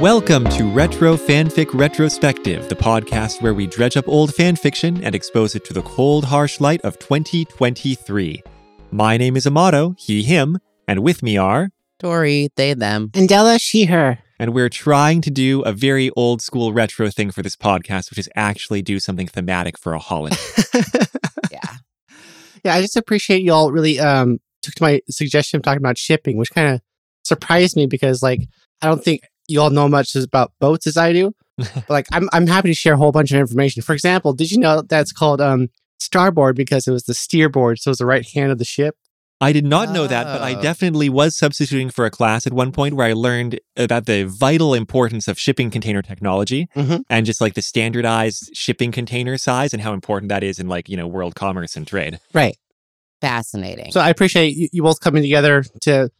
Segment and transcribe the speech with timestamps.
[0.00, 5.54] Welcome to Retro Fanfic Retrospective, the podcast where we dredge up old fanfiction and expose
[5.54, 8.42] it to the cold, harsh light of 2023.
[8.90, 10.58] My name is Amato, he, him,
[10.88, 13.10] and with me are, Tori, they, them.
[13.12, 14.18] And Della, she, her.
[14.38, 18.18] and we're trying to do a very old school retro thing for this podcast, which
[18.18, 20.36] is actually do something thematic for a holiday.
[21.52, 21.74] Yeah.
[22.64, 26.38] yeah, I just appreciate y'all really um took to my suggestion of talking about shipping,
[26.38, 26.80] which kind of
[27.22, 28.40] surprised me because like
[28.80, 29.20] I don't think
[29.50, 31.32] you all know much about boats as I do.
[31.58, 33.82] but like I'm I'm happy to share a whole bunch of information.
[33.82, 35.68] For example, did you know that's called um
[35.98, 38.96] starboard because it was the steerboard, so it was the right hand of the ship?
[39.42, 40.60] I did not know that, but I Oh.
[40.60, 44.74] definitely was substituting for a class at one point where I learned about the vital
[44.74, 47.04] importance of shipping container technology Mhm.
[47.08, 50.90] and just like the standardized shipping container size and how important that is in like,
[50.90, 52.20] you know, world commerce and trade.
[52.34, 52.56] Right.
[53.22, 53.92] Fascinating.
[53.92, 56.10] So I appreciate you, you both coming together to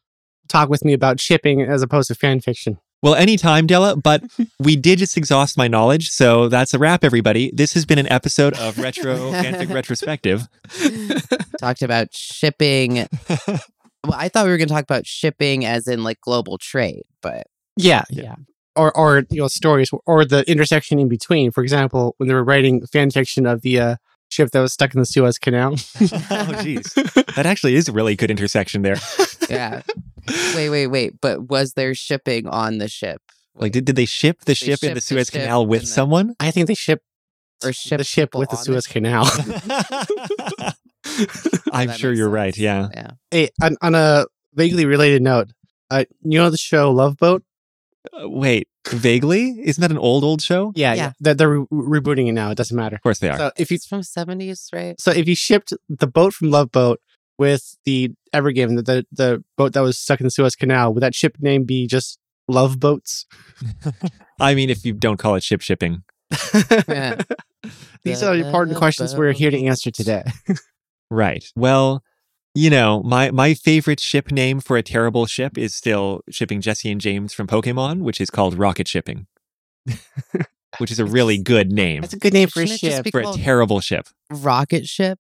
[0.49, 2.79] talk with me about shipping as opposed to fan fiction.
[3.03, 4.23] Well, anytime, Della, but
[4.59, 6.11] we did just exhaust my knowledge.
[6.11, 7.51] So that's a wrap, everybody.
[7.55, 10.47] This has been an episode of Retro Fanfic Retrospective.
[11.59, 13.07] Talked about shipping.
[13.47, 17.03] well, I thought we were going to talk about shipping as in like global trade,
[17.23, 18.23] but Yeah, Yeah.
[18.23, 18.35] yeah.
[18.77, 21.51] Or, or you know, stories, or the intersection in between.
[21.51, 23.97] For example, when they were writing fan fiction of the uh,
[24.31, 25.75] ship that was stuck in the Suez Canal.
[26.31, 26.95] oh, geez.
[27.35, 28.97] That actually is a really good intersection there.
[29.49, 29.83] Yeah.
[30.55, 31.21] wait, wait, wait.
[31.21, 33.23] But was there shipping on the ship?
[33.55, 35.81] Like, did, did they ship the ship in shipped the the Suez ship Canal with
[35.81, 36.35] and then- someone?
[36.41, 37.05] I think they shipped
[37.65, 38.93] or ship the ship people with the on Suez ship?
[38.95, 39.25] Canal.
[41.73, 42.55] I'm That sure makes you're right.
[42.55, 42.63] sense.
[42.63, 42.89] Yeah.
[42.95, 43.11] Yeah.
[43.31, 45.51] hey, on, on a vaguely related note,
[45.91, 47.43] uh, you know the show Love Boat?
[48.13, 49.61] Uh, wait, vaguely?
[49.63, 50.73] Isn't that an old, old show?
[50.75, 51.03] Yeah, Yeah.
[51.03, 51.13] yeah.
[51.21, 52.51] They're, they're re- rebooting it now.
[52.51, 52.97] It doesn't matter.
[52.97, 53.39] Of course they are.
[53.39, 54.99] So if you It's from 70s, right?
[55.01, 57.01] so if you shipped the boat from Love Boat
[57.41, 61.03] with the Evergiven, the, the the boat that was stuck in the Suez Canal, would
[61.03, 63.27] that ship name be just Love Boats?
[64.41, 66.05] I mean, if you don't call it ship shipping.
[66.87, 67.21] Yeah.
[68.05, 70.23] These are the important questions we're here to answer today.
[71.13, 71.45] Right.
[71.57, 72.05] Well,
[72.55, 76.89] you know, my my favorite ship name for a terrible ship is still shipping Jessie
[76.93, 79.27] and James from Pokemon, which is called Rocket Shipping.
[80.79, 83.05] which is a really good name That's a good name for a Shouldn't it just
[83.05, 83.11] ship.
[83.11, 84.07] for a terrible ship.
[84.31, 85.19] rocket ship?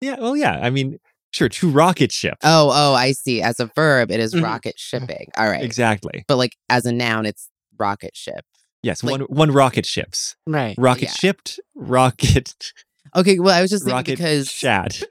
[0.00, 0.98] Yeah, well yeah, I mean,
[1.36, 2.34] sure, to rocket ship.
[2.42, 3.42] Oh, oh, I see.
[3.42, 4.42] As a verb, it is Mhm.
[4.42, 5.30] rocket shipping.
[5.36, 5.62] All right.
[5.62, 6.24] Exactly.
[6.26, 7.48] But like as a noun, it's
[7.78, 8.44] rocket ship.
[8.82, 10.36] Yes, Like- one one rocket ships.
[10.46, 10.74] Right.
[10.78, 11.12] Rocket Yeah.
[11.12, 12.54] shipped, rocket
[13.16, 15.02] Okay, well, I was just thinking rocket because shat.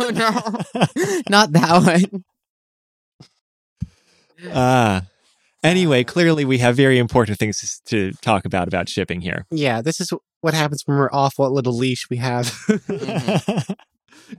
[0.00, 2.24] oh no, not that one.
[4.52, 5.02] Ah.
[5.64, 9.44] Anyway, clearly we have very important things to talk about about shipping here.
[9.50, 13.74] Yeah, this is what happens when we're off what little leash we have Mhm.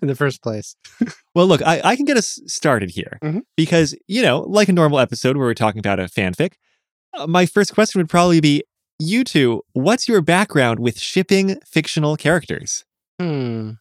[0.01, 0.75] In the first place.
[1.35, 3.41] well, look, I, I can get us started here Mhm.
[3.57, 6.53] because, you know, like a normal episode where we're talking about a fanfic,
[7.13, 8.63] uh, my first question would probably be
[8.99, 12.85] you two, what's your background with shipping fictional characters?
[13.19, 13.71] Hmm.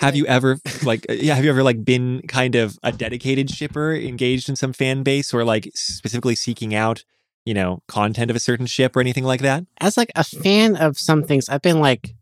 [0.00, 3.48] Have you ever like uh, yeah, have you ever like been kind of a dedicated
[3.50, 7.04] shipper engaged in some fan base or like specifically seeking out,
[7.44, 9.64] you know, content of a certain ship or anything like that?
[9.80, 12.14] As like a fan of some things, I've been like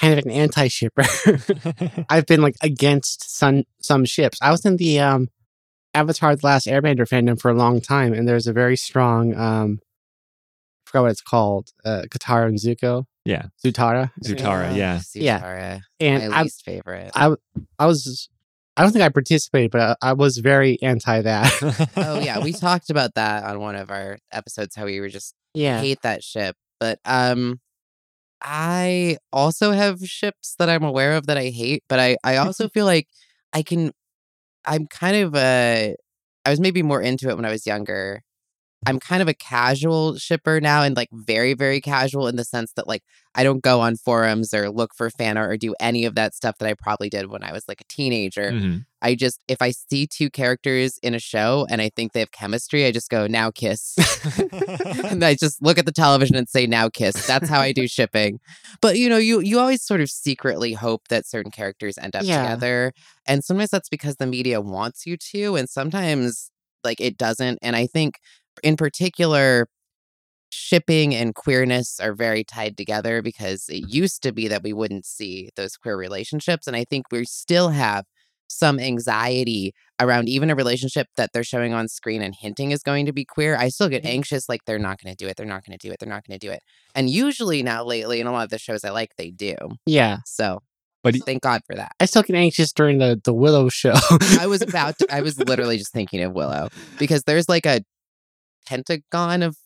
[0.00, 1.04] kind of an anti-shipper.
[2.08, 4.38] I've been like against some some ships.
[4.40, 5.28] I was in the um
[5.94, 9.80] Avatar: The Last Airbender fandom for a long time, and there's a very strong um
[9.82, 13.04] I forgot what it's called, uh Katara and Zuko.
[13.24, 13.46] Yeah.
[13.64, 14.10] Zutara.
[14.24, 15.00] Zutara, yeah.
[15.14, 15.40] Yeah.
[15.40, 17.10] Zutara, And my I least favorite.
[17.14, 17.34] I
[17.78, 18.28] I was
[18.76, 21.90] I don't think I participated, but I, I was very anti that.
[21.96, 24.74] oh yeah, we talked about that on one of our episodes.
[24.74, 25.80] How we were just yeah.
[25.80, 26.56] hate that ship.
[26.78, 27.60] But um,
[28.42, 31.84] I also have ships that I'm aware of that I hate.
[31.88, 33.08] But I I also feel like
[33.52, 33.92] I can.
[34.66, 35.96] I'm kind of a.
[36.46, 38.22] I was maybe more into it when I was younger.
[38.86, 42.72] I'm kind of a casual shipper now and like very, very casual in the sense
[42.76, 43.02] that like
[43.34, 46.34] I don't go on forums or look for fan art or do any of that
[46.34, 48.52] stuff that I probably did when I was like a teenager.
[48.52, 48.86] Mhm.
[49.02, 52.32] I just, if I see two characters in a show and I think they have
[52.32, 53.96] chemistry, I just go, now kiss.
[55.04, 57.26] and I just look at the television and say, now kiss.
[57.26, 58.40] That's how I do shipping.
[58.80, 62.24] But you know, you you always sort of secretly hope that certain characters end up
[62.24, 62.42] Yeah.
[62.42, 62.92] together.
[63.26, 66.50] And sometimes that's because the media wants you to, and sometimes
[66.82, 67.58] like it doesn't.
[67.62, 68.14] And I think
[68.62, 69.68] in particular,
[70.50, 75.06] shipping and queerness are very tied together because it used to be that we wouldn't
[75.06, 76.66] see those queer relationships.
[76.66, 78.04] And I think we still have
[78.48, 83.06] some anxiety around even a relationship that they're showing on screen and hinting is going
[83.06, 83.56] to be queer.
[83.56, 84.12] I still get mm-hmm.
[84.12, 85.36] anxious, like they're not going to do it.
[85.36, 86.00] They're not going to do it.
[86.00, 86.60] They're not going to do it.
[86.96, 89.54] And usually now lately, in a lot of the shows I like, they do.
[89.86, 90.18] Yeah.
[90.26, 90.62] So
[91.02, 91.92] But thank God for that.
[92.00, 93.94] I still get anxious during the the Willow show.
[94.38, 96.68] I was about to, I was literally just thinking of Willow
[96.98, 97.82] because there's like a
[98.66, 99.56] pentagon of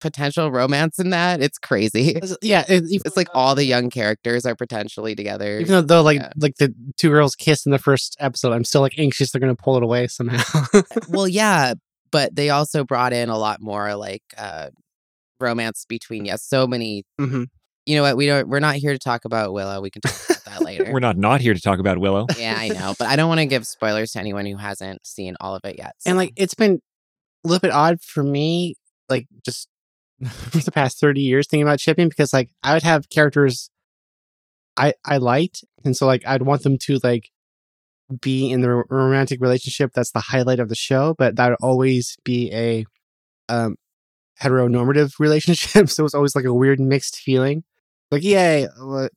[0.00, 1.40] potential romance in that.
[1.40, 2.10] It's crazy.
[2.10, 5.58] It's- Yeah, it, It's like all the young characters are potentially together.
[5.58, 6.32] even though, though like yeah.
[6.38, 9.54] like the two girls kiss in the first episode, I'm still like anxious they're gonna
[9.56, 10.64] pull it away somehow.
[11.08, 11.74] well, yeah,
[12.10, 14.68] but they also brought in a lot more like uh
[15.40, 17.04] romance between yes, so many.
[17.18, 17.44] hmm
[17.86, 18.16] You know what?
[18.18, 18.48] We don't.
[18.48, 19.80] We're not here to talk about Willow.
[19.80, 20.92] We can talk about that later.
[20.92, 22.26] We're not not here to talk about Willow.
[22.38, 25.36] yeah, I know, but I don't want to give spoilers to anyone who hasn't seen
[25.40, 25.92] all of it yet.
[26.04, 26.80] And like it's been
[27.46, 28.74] a little bit odd for me,
[29.08, 29.68] like just
[30.24, 33.70] for the past 30 years thinking about shipping because like I would have characters
[34.76, 37.30] I I liked and so like I'd want them to like
[38.20, 42.16] be in the romantic relationship that's the highlight of the show, but that would always
[42.24, 42.86] be a
[43.48, 43.76] um
[44.40, 45.88] heteronormative relationship.
[45.88, 47.64] so it was always like a weird mixed feeling.
[48.12, 48.68] Like, yay,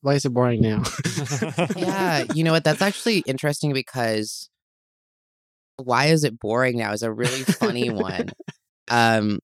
[0.01, 0.81] why is it boring now?
[1.75, 2.63] yeah, you know what?
[2.63, 4.49] That's actually interesting because
[5.83, 8.29] why is it boring now is a really funny one.
[8.89, 9.39] Um,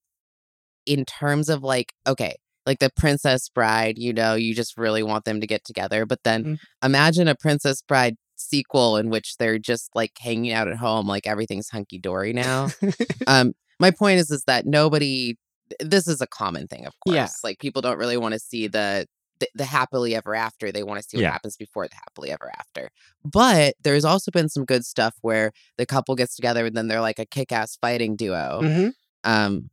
[0.86, 2.36] in terms of like, okay,
[2.66, 6.20] like the Princess Bride, you know, you just really want them to get together, but
[6.24, 6.60] then Mm.
[6.84, 11.28] imagine a Princess Bride sequel in which they're just like hanging out at home, like
[11.28, 12.70] everything's hunky dory now.
[13.28, 15.36] um, my point is, is that nobody.
[15.80, 17.16] This is a common thing, of course.
[17.16, 17.28] Yeah.
[17.44, 19.08] Like people don't really want to see the
[19.40, 20.72] the, the happily ever after.
[20.72, 21.32] They want to see what Yeah.
[21.32, 22.90] happens before the happily ever after.
[23.24, 27.02] But there's also been some good stuff where the couple gets together and then they're
[27.02, 28.62] like a kick-ass fighting duo.
[28.64, 28.94] Mhm.
[29.24, 29.70] Um,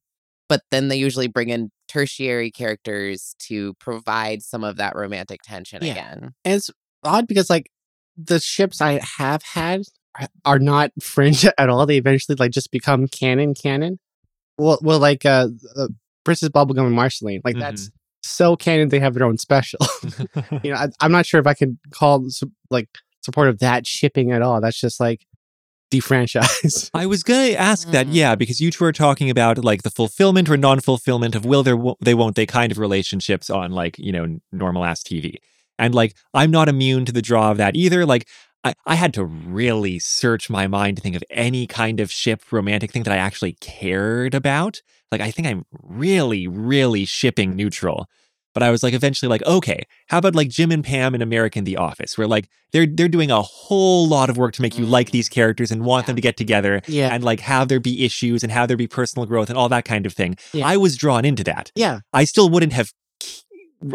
[0.48, 5.82] but then they usually bring in tertiary characters to provide some of that romantic tension
[5.84, 5.92] Yeah.
[5.92, 6.34] again.
[6.44, 6.70] And it's
[7.04, 7.70] odd because like
[8.16, 9.82] the ships I have had
[10.18, 11.86] are- are not fringe at all.
[11.86, 13.98] They eventually like just become canon canon.
[14.58, 15.88] Well, well, like uh, uh
[16.24, 17.90] Princess Bubblegum and Marceline, like that's
[18.22, 18.88] so canon.
[18.88, 19.80] They have their own special.
[20.62, 22.26] you know, I, I'm not sure if I can call
[22.70, 22.88] like
[23.22, 24.60] support of that shipping at all.
[24.60, 25.26] That's just like
[25.90, 26.90] defranchise.
[26.94, 28.14] I was gonna ask that, Mm.
[28.14, 31.76] yeah, because you two are talking about like the fulfillment or non-fulfillment of will there,
[31.76, 35.36] wo- they won't, they kind of relationships on like you know normal ass TV,
[35.78, 38.06] and like I'm not immune to the draw of that either.
[38.06, 38.26] Like
[38.64, 42.42] I, I had to really search my mind to think of any kind of ship
[42.52, 44.82] romantic thing that I actually cared about.
[45.10, 48.06] Like I think I'm really, really shipping neutral.
[48.54, 51.64] But I was like eventually like, okay, how about like Jim and Pam in American
[51.64, 54.84] The Office, where like they're they're doing a whole lot of work to make you
[54.84, 55.12] like Mm.
[55.12, 58.42] these characters and want them to get together yeah, and like have there be issues
[58.42, 60.36] and have there be personal growth and all that kind of thing.
[60.52, 60.66] Yeah.
[60.66, 61.72] I was drawn into that.
[61.74, 62.92] yeah, I still wouldn't have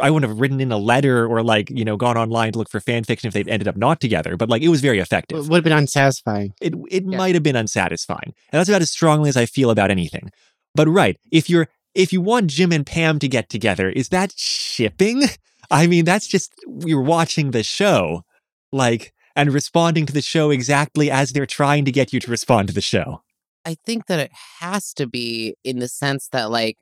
[0.01, 2.69] I wouldn't have written in a letter or like, you know, gone online to look
[2.69, 5.37] for fan fiction if they'd ended up not together, but like it was very effective.
[5.37, 6.53] It would have been unsatisfying.
[6.61, 7.17] It it Yeah.
[7.17, 8.33] might have been unsatisfying.
[8.51, 10.29] And that's about as strongly as I feel about anything.
[10.75, 14.33] But right, if you're if you want Jim and Pam to get together, is that
[14.37, 15.23] shipping?
[15.71, 16.53] I mean, that's just
[16.85, 18.23] you're watching the show.
[18.71, 22.67] Like and responding to the show exactly as they're trying to get you to respond
[22.67, 23.21] to the show.
[23.65, 26.77] I think that it has to be in the sense that like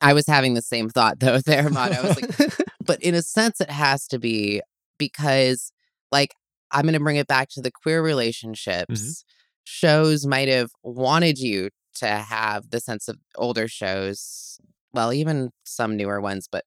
[0.00, 1.68] I was having the same thought though there.
[1.74, 4.62] I was like, but in a sense it has to be
[4.98, 5.72] because
[6.12, 6.34] like
[6.70, 8.06] I'm gonna bring it back to the queer mm-hmm.
[8.06, 9.24] relationships.
[9.64, 14.58] Shows might have wanted you to have the sense of older shows,
[14.94, 16.64] well, even some newer ones, but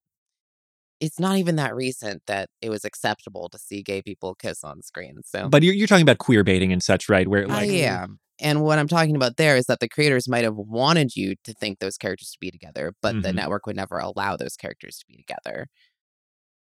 [1.00, 4.84] it's not even that recent that it was acceptable to see gay people kiss on
[4.84, 5.22] screen.
[5.25, 7.27] So But you're, you're talking about queer baiting and such, right?
[7.27, 8.20] Where I like am.
[8.41, 11.53] And what I'm talking about there is that the creators might have wanted you to
[11.53, 13.36] think those characters to be together, but the Mhm.
[13.36, 15.67] network would never allow those characters to be together.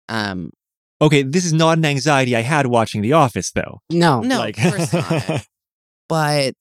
[0.09, 0.51] Um,
[1.01, 3.81] okay, this is not an anxiety I had watching The Office, though.
[3.91, 5.47] no, no, like, of course not.
[6.09, 6.57] But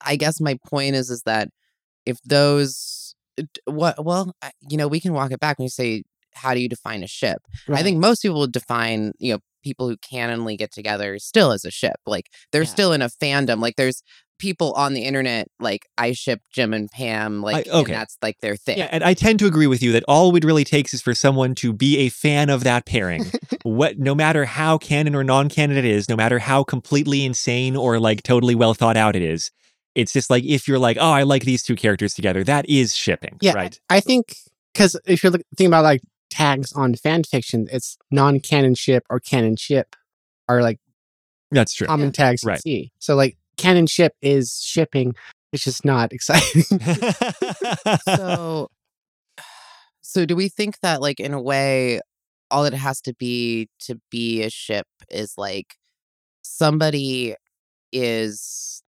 [0.00, 1.48] I guess my point is, is that
[2.06, 3.16] if those,
[3.64, 4.32] what, well,
[4.68, 6.04] you know, we can walk it back when you say,
[6.34, 7.38] how do you define a ship?
[7.68, 11.64] I think most people would define, you know, people who canonly get together still as
[11.64, 11.96] a ship.
[12.06, 12.68] Like they're Yeah.
[12.68, 13.60] still in a fandom.
[13.60, 14.02] Like there's
[14.38, 17.78] people on the internet like I ship Jim and Pam, like okay.
[17.78, 18.78] and that's like their thing.
[18.78, 21.14] Yeah, and I tend to agree with you that all it really takes is for
[21.14, 23.24] someone to be a fan of that pairing.
[23.62, 27.98] what no matter how canon or non-canon it is, no matter how completely insane or
[28.00, 29.50] like totally well thought out it is,
[29.94, 32.94] it's just like if you're like, oh, I like these two characters together, that is
[32.94, 33.38] shipping.
[33.40, 33.80] Yeah, Right.
[33.88, 34.36] I think
[34.72, 39.56] because if you're thinking about like tags on fan fiction, it's non-canon ship or canon
[39.56, 39.94] ship
[40.48, 40.80] are like
[41.52, 41.86] That's true.
[41.86, 42.60] common tags to Right.
[42.60, 42.92] see.
[42.98, 45.14] So like canon ship is shipping.
[45.52, 46.62] It's just not exciting.
[48.04, 48.68] so
[50.02, 52.00] so do we think that like in a way
[52.50, 55.74] all it has to be to be a ship is like
[56.42, 57.34] somebody
[57.92, 58.82] is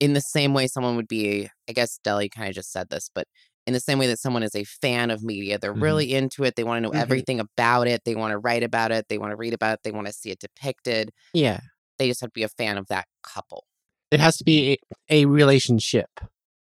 [0.00, 3.10] in the same way someone would be i guess Della kind of just said this
[3.14, 3.26] but
[3.66, 5.82] in the same way that someone is a fan of media they're Mhm.
[5.82, 7.00] really into it they want to know Mhm.
[7.02, 9.80] everything about it they want to write about it they want to read about it
[9.84, 11.60] they want to see it depicted yeah,
[11.98, 13.64] they just have to be a fan of that couple
[14.10, 14.78] it has to be
[15.10, 16.08] a, a relationship,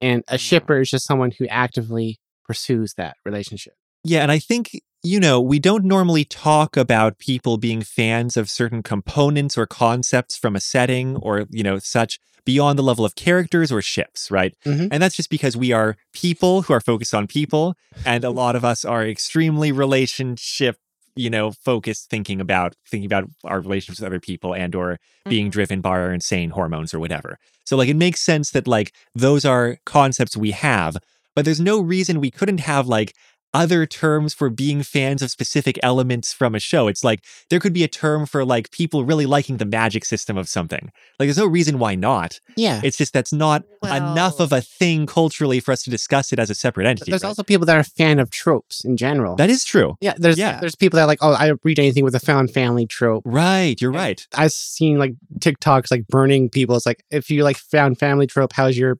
[0.00, 0.40] and a Mhm.
[0.40, 3.74] shipper is just someone who actively pursues that relationship.
[4.04, 8.48] Yeah, and I think, you know, we don't normally talk about people being fans of
[8.48, 13.14] certain components or concepts from a setting or, you know, such beyond the level of
[13.14, 14.54] characters or ships, right?
[14.64, 14.88] Mhm.
[14.90, 17.74] And that's just because we are people who are focused on people,
[18.06, 20.78] and a lot of us are extremely relationship,
[21.18, 24.98] you know, focused thinking about thinking about our relationships with other people and or
[25.28, 25.50] being mm-hmm.
[25.50, 27.38] driven by our insane hormones or whatever.
[27.64, 30.96] So like it makes sense that like those are concepts we have,
[31.34, 33.14] but there's no reason we couldn't have like
[33.54, 36.88] other terms for being fans of specific elements from a show.
[36.88, 40.36] It's like there could be a term for like people really liking the magic system
[40.36, 40.92] of something.
[41.18, 42.40] Like there's no reason why not.
[42.56, 42.80] Yeah.
[42.84, 46.50] It's just that's not enough of a thing culturally for us to discuss it as
[46.50, 47.10] a separate entity.
[47.10, 47.28] There's right?
[47.28, 49.36] also people that are a fan of tropes in general.
[49.36, 49.96] that is true.
[50.00, 50.60] yeah, there's yeah.
[50.60, 53.22] there's people that are like, oh, I read anything with a found family trope.
[53.26, 54.26] Right, you're right.
[54.34, 56.76] I've seen like TikToks like burning people.
[56.76, 58.98] It's like if you like found family trope, how's your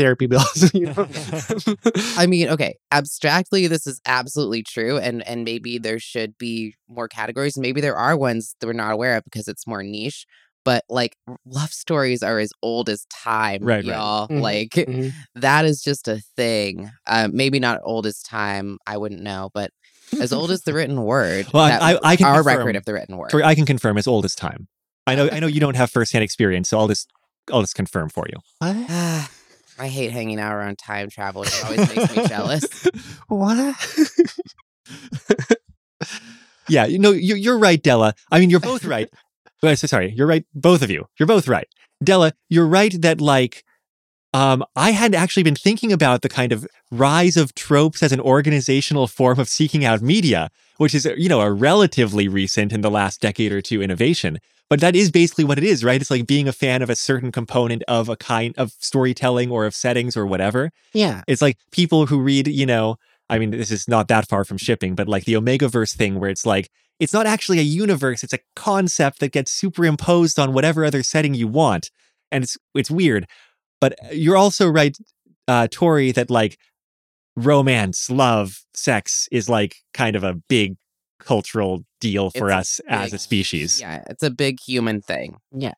[0.00, 0.70] therapy bills?
[0.74, 1.06] you know?
[2.16, 7.08] I mean, okay, abstractly, this is absolutely true, and and maybe there should be more
[7.08, 7.58] categories.
[7.58, 10.26] Maybe there are ones that we're not aware of because it's more niche.
[10.62, 11.16] But like
[11.46, 13.84] love stories are as old as time, Right, right.
[13.96, 14.28] y'all.
[14.28, 15.12] Mhm, Like Mhm.
[15.36, 16.90] that is just a thing.
[17.06, 18.76] Uh, maybe not old as time.
[18.86, 19.70] I wouldn't know, but
[20.20, 21.46] as old as the written word.
[21.54, 22.58] Well, I- I can our confirm.
[22.58, 23.34] record of the written word.
[23.42, 24.68] I can confirm as old as time.
[25.06, 27.08] I know I know you don't have firsthand experience, so I'll just
[27.50, 28.38] I'll just confirm for you.
[28.58, 29.30] What?
[29.80, 31.42] I hate hanging out around time travel.
[31.42, 32.86] It always makes me jealous.
[33.28, 33.76] what?
[36.68, 38.14] Yeah, you know, you, you're right, Della.
[38.30, 39.10] I mean, you're both right.
[39.62, 41.04] Well, so sorry, you're right, both of you.
[41.18, 41.68] You're both right.
[42.02, 43.62] Della, you're right that like,
[44.32, 48.20] um, I had actually been thinking about the kind of rise of tropes as an
[48.20, 52.90] organizational form of seeking out media, which is you know a relatively recent in the
[52.90, 54.38] last decade or two innovation.
[54.70, 56.00] But that is basically what it is, right?
[56.00, 59.66] It's like being a fan of a certain component of a kind of storytelling or
[59.66, 60.70] of settings or whatever.
[60.94, 61.22] yeah.
[61.26, 62.96] It's like people who read, you know,
[63.28, 66.30] I mean, this is not that far from shipping, but like the Omegaverse thing where
[66.30, 70.84] it's like, it's not actually a universe, it's a concept that gets superimposed on whatever
[70.84, 71.90] other setting you want.
[72.30, 73.26] And it's it's weird.
[73.80, 74.96] But you're also right,
[75.48, 76.58] uh, Tori, that like
[77.36, 80.76] romance, love, sex is like kind of a big
[81.18, 83.80] cultural deal for It's a us as a species.
[83.80, 85.38] Yeah, it's a big human thing.
[85.52, 85.74] Yeah.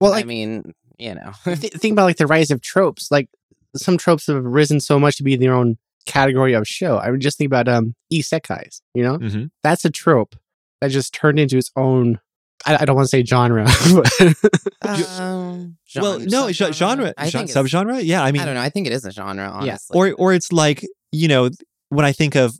[0.00, 1.32] Well, I mean, you know.
[1.44, 3.10] th- think about like the rise of tropes.
[3.10, 3.28] Like
[3.76, 5.76] some tropes have risen so much to be their own
[6.06, 6.96] category of show.
[6.96, 8.80] I would just think about um isekais.
[8.94, 9.50] You know, Mhm.
[9.62, 10.36] that's a trope
[10.80, 12.20] that just turned into its own.
[12.66, 13.64] I, I don't want to say genre.
[13.94, 16.74] but- um, Well, no, gen- subgenre?
[16.74, 18.04] genre, I think subgenre.
[18.04, 18.60] Yeah, I mean, I don't know.
[18.60, 19.96] I think it is a genre, honestly.
[19.98, 21.50] or or it's like you know
[21.90, 22.58] when I think of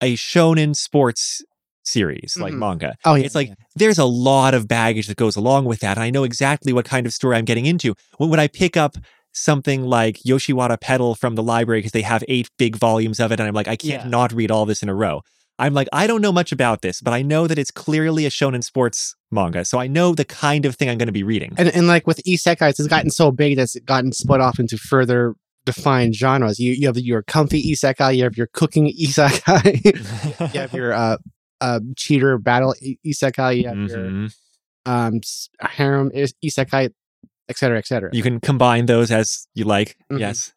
[0.00, 1.42] a shonen sports
[1.84, 2.58] series like Mhm.
[2.58, 5.98] manga, oh yeah, it's like there's a lot of baggage that goes along with that.
[5.98, 8.96] I know exactly what kind of story I'm getting into when, when I pick up
[9.32, 13.40] something like Yowamushi Pedal from the library because they have eight big volumes of it,
[13.40, 14.08] and I'm like, I can't Yeah.
[14.08, 15.22] not read all this in a row.
[15.58, 18.30] I'm like, I don't know much about this, but I know that it's clearly a
[18.30, 21.52] shonen sports manga, so I know the kind of thing I'm going to be reading.
[21.58, 25.34] and and like with isekais, it's gotten so big that's gotten split off into further
[25.64, 26.58] defined genres.
[26.58, 31.16] You you have your comfy isekai, you have your cooking isekai, you have your uh,
[31.64, 32.74] uh cheater battle
[33.10, 34.34] isekai, you have your Mhm.
[34.86, 35.14] um
[35.76, 36.84] harem is- isekai,
[37.48, 38.10] etc., cetera, et cetera.
[38.12, 39.96] You can combine those as you like.
[40.12, 40.20] Mhm.
[40.20, 40.52] Yes.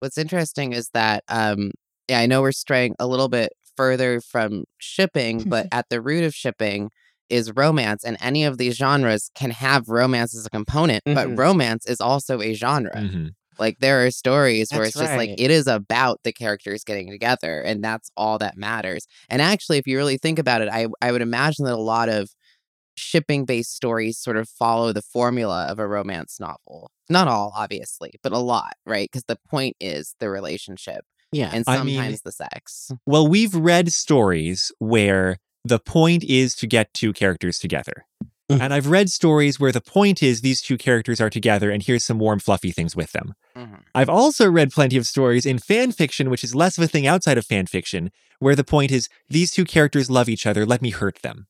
[0.00, 1.70] What's interesting is that, um,
[2.08, 6.24] yeah, I know we're straying a little bit further from shipping, but at the root
[6.24, 6.90] of shipping
[7.30, 11.38] is romance, and any of these genres can have romance as a component, but Mhm.
[11.38, 12.92] romance is also a genre.
[13.62, 17.08] Like there are stories where That's it's just like it is about the characters getting
[17.08, 19.06] together, and that's all that matters.
[19.28, 22.08] And actually, if you really think about it, I I would imagine that a lot
[22.08, 22.28] of
[22.96, 26.90] shipping based stories sort of follow the formula of a romance novel.
[27.08, 29.08] Not all, obviously, but a lot, right?
[29.10, 32.90] Because the point is the relationship yeah, and I sometimes mean- the sex.
[33.06, 38.06] Well, we've read stories where the point is to get two characters together.
[38.56, 38.60] Mhm.
[38.60, 42.04] And I've read stories where the point is these two characters are together and here's
[42.04, 43.34] some warm, fluffy things with them.
[43.56, 43.80] Mhm.
[43.94, 47.06] I've also read plenty of stories in fan fiction, which is less of a thing
[47.06, 50.82] outside of fan fiction, where the point is these two characters love each other, let
[50.82, 51.46] me hurt them.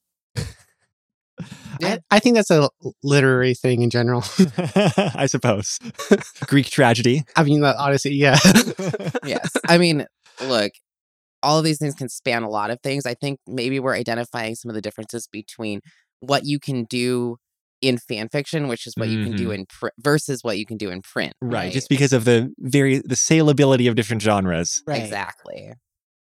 [1.83, 2.69] I, I think that's a
[3.03, 4.23] literary thing in general.
[5.17, 5.79] I suppose.
[6.47, 7.25] Greek tragedy.
[7.35, 8.39] I mean, the Odyssey, yeah.
[9.27, 9.51] yes.
[9.67, 10.07] I mean,
[10.41, 10.73] look,
[11.43, 13.05] all of these things can span a lot of things.
[13.07, 15.81] I think maybe we're identifying some of the differences between
[16.23, 17.37] what you can do
[17.83, 20.77] in fan fiction, which is what you can do in print versus what you can
[20.77, 21.35] do in print.
[21.43, 21.73] Right.
[21.73, 24.83] Just because of the very the saleability of different genres.
[24.87, 25.03] Right.
[25.03, 25.73] Exactly.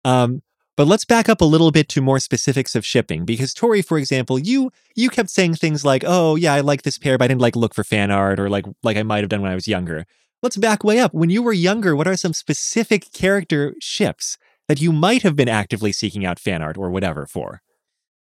[0.04, 0.42] Um,
[0.76, 3.98] but let's back up a little bit to more specifics of shipping, because Tori, for
[3.98, 7.28] example, you you kept saying things like, "Oh, yeah, I like this pair, but I
[7.28, 9.54] didn't like look for fan art, or like like I might have done when I
[9.54, 10.06] was younger."
[10.42, 11.14] Let's back way up.
[11.14, 14.36] When you were younger, what are some specific character ships
[14.68, 17.62] that you might have been actively seeking out fan art or whatever for?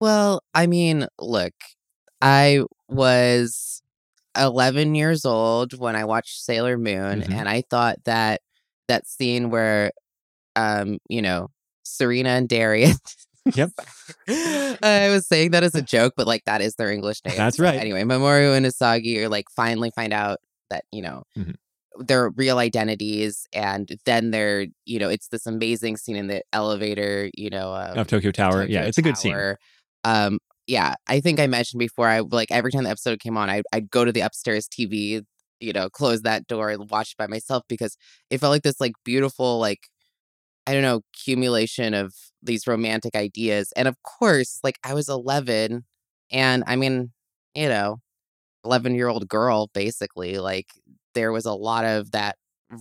[0.05, 1.55] Well, I mean, look,
[2.21, 3.81] I was
[4.37, 7.33] 11 years old when I watched Sailor Moon, Mhm.
[7.35, 8.43] and I thought that
[8.87, 9.93] that scene where,
[10.57, 11.49] um, you know,
[11.85, 12.97] Serena and Darien.
[13.55, 13.71] Yep.
[14.29, 17.39] I was saying that as a joke, but like that is their English name.
[17.39, 17.81] That's So right.
[17.81, 21.55] Anyway, Mamoru and Usagi are like finally find out that, you know, Mhm.
[22.07, 23.47] their real identities.
[23.55, 27.97] And then they're, you know, it's this amazing scene in the elevator, you know, um,
[27.97, 28.67] Of Tokyo Tower.
[28.67, 29.33] yeah, Tokyo it's a good scene.
[30.05, 32.09] Um, yeah, I think I mentioned before.
[32.09, 35.23] I like every time the episode came on, I, I'd go to the upstairs TV,
[35.61, 37.97] you know, close that door and watch it by myself because
[38.31, 39.89] it felt like this like beautiful, like
[40.67, 43.73] I don't know, accumulation of these romantic ideas.
[43.77, 45.85] And of course, like I was 11,
[46.33, 47.13] and I mean,
[47.55, 47.99] you know,
[48.65, 50.69] 11 year old girl, basically, like
[51.15, 52.37] there was a lot of that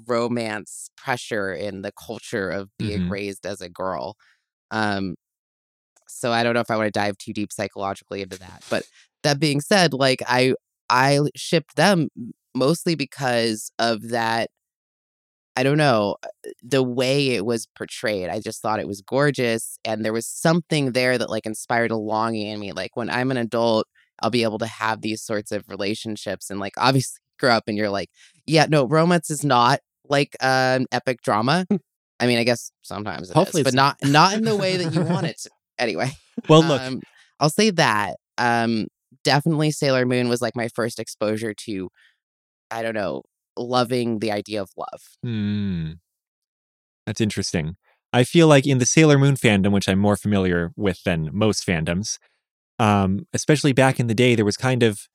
[0.07, 3.09] romance pressure in the culture of being Mhm.
[3.09, 4.15] raised as a girl.
[4.71, 5.15] Um,
[6.13, 8.63] so I don't know if I want to dive too deep psychologically into that.
[8.69, 8.83] But
[9.23, 10.53] that being said, like I
[10.89, 12.09] I shipped them
[12.55, 14.49] mostly because of that.
[15.55, 18.29] I don't know uh, the way it was portrayed.
[18.29, 21.97] I just thought it was gorgeous, and there was something there that like inspired a
[21.97, 22.71] longing in me.
[22.71, 23.87] Like when I'm an adult,
[24.21, 27.77] I'll be able to have these sorts of relationships, and like obviously grow up and
[27.77, 28.09] you're like,
[28.45, 31.65] yeah, no, romance is not like an epic drama.
[32.19, 34.93] I mean, I guess sometimes it is, Hopefully but not not in the way that
[34.93, 35.37] you want it.
[35.39, 35.49] To.
[35.79, 36.11] Anyway,
[36.49, 37.01] Well, look, um,
[37.39, 38.17] I'll say that.
[38.37, 38.87] Um,
[39.23, 41.89] definitely Sailor Moon was like my first exposure to,
[42.71, 43.23] I don't know,
[43.57, 45.01] loving the idea of love.
[45.21, 45.91] Hmm.
[47.05, 47.75] That's interesting.
[48.11, 51.65] I feel like in the Sailor Moon fandom, which I'm more familiar with than most
[51.65, 52.17] fandoms,
[52.79, 55.07] um, especially back in the day, there was kind of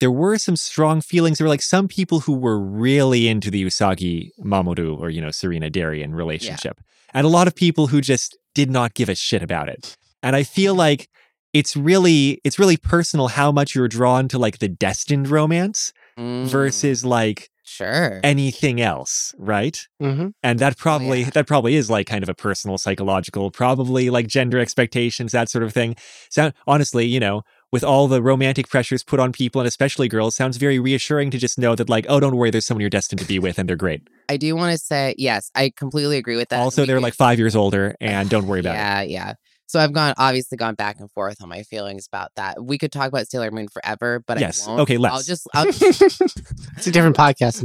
[0.00, 1.38] there were some strong feelings.
[1.38, 5.30] There were like some people who were really into the Usagi Mamoru or you know
[5.30, 6.80] Serena Darien relationship,
[7.12, 9.96] and a lot of people who just did not give a shit about it.
[10.22, 11.08] And I feel like
[11.52, 16.46] it's really it's really personal how much you're drawn to like the destined romance Mm,
[16.48, 18.18] versus like sure.
[18.24, 19.78] anything else, right?
[20.02, 20.28] Mm-hmm.
[20.42, 21.30] and that probably yeah.
[21.34, 25.62] that probably is like kind of a personal psychological probably like gender expectations that sort
[25.62, 25.94] of thing
[26.28, 30.34] so honestly you know with all the romantic pressures put on people and especially girls
[30.34, 33.20] sounds very reassuring to just know that like oh don't worry there's someone you're destined
[33.20, 35.50] to be with and they're great I do want to say yes.
[35.54, 36.60] I completely agree with that.
[36.60, 39.34] also We they're could- like five years older and don't worry about it yeah, yeah.
[39.66, 42.64] So I've gone obviously gone back and forth on my feelings about that.
[42.64, 44.66] We could talk about Sailor Moon forever, but Yes.
[44.66, 44.80] I won't.
[44.82, 45.26] Okay, I'll let's.
[45.26, 45.46] just.
[45.54, 47.62] I'll, it's a different podcast.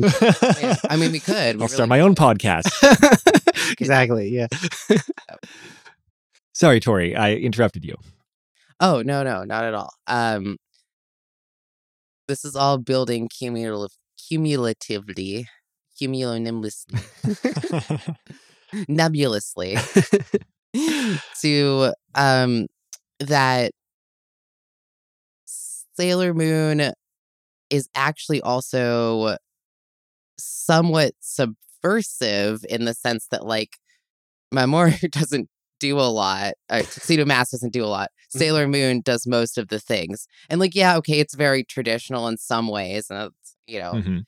[0.61, 1.55] yeah, I mean, we could.
[1.55, 2.67] We i'll start really my own podcast
[3.79, 4.27] exactly.
[4.29, 4.47] Yeah.
[6.53, 7.95] sorry tori i interrupted you
[8.81, 9.93] Oh no, no, not at all.
[10.07, 10.57] Um,
[12.27, 13.95] this is all building cumulative,
[14.27, 15.47] cumulatively,
[15.99, 17.01] cumulonimbusly,
[18.87, 19.77] nebulously
[21.41, 22.67] to um
[23.19, 23.71] that
[25.95, 26.91] Sailor Moon
[27.69, 29.37] is actually also
[30.37, 33.77] somewhat subversive in the sense that like
[34.53, 36.53] Mamoru doesn't do a lot.
[36.69, 38.09] Uh, Tuxedo Mask doesn't do a lot.
[38.29, 40.27] Sailor Moon does most of the things.
[40.49, 43.31] And like, yeah, okay, it's very traditional in some ways, and
[43.67, 44.23] you know, Mhm.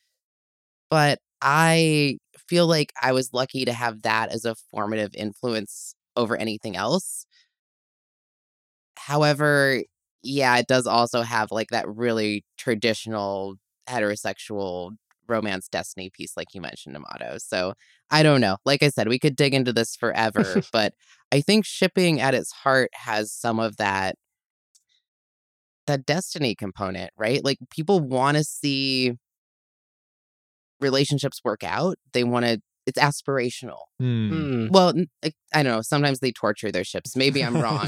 [0.89, 2.17] but I
[2.47, 7.25] feel like I was lucky to have that as a formative influence over anything else.
[8.97, 9.81] However,
[10.23, 13.55] yeah, it does also have like that really traditional
[13.87, 14.91] heterosexual
[15.27, 17.37] romance destiny piece, like you mentioned, Amato.
[17.39, 17.73] So
[18.11, 18.57] I don't know.
[18.65, 20.93] Like I said, we could dig into this forever, but
[21.31, 24.15] I think shipping at its heart has some of that
[25.87, 27.43] that destiny component, right?
[27.43, 29.13] Like people want to see
[30.85, 31.95] relationships work out.
[32.13, 33.79] They want to it's aspirational.
[33.99, 34.69] Mm.
[34.71, 34.93] Well,
[35.23, 35.81] I don't know.
[35.81, 37.15] Sometimes they torture their ships.
[37.15, 37.87] Maybe I'm wrong,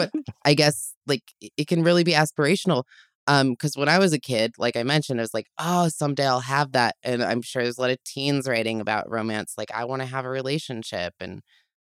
[0.00, 0.10] but
[0.44, 2.84] I guess like it- it can really be aspirational.
[3.26, 6.26] Um, because when I was a kid, like I mentioned, I was like, oh, someday
[6.26, 6.96] I'll have that.
[7.02, 9.52] And I'm sure there's a lot of teens writing about romance.
[9.58, 11.42] Like, I want to have a relationship and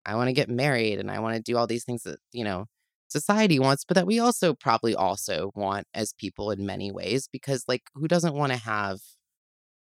[0.05, 2.43] I want to get married and I want to do all these things that, you
[2.43, 2.67] know,
[3.07, 7.27] society wants, but that we also probably also want as people in many ways.
[7.31, 8.99] Because like who doesn't want to have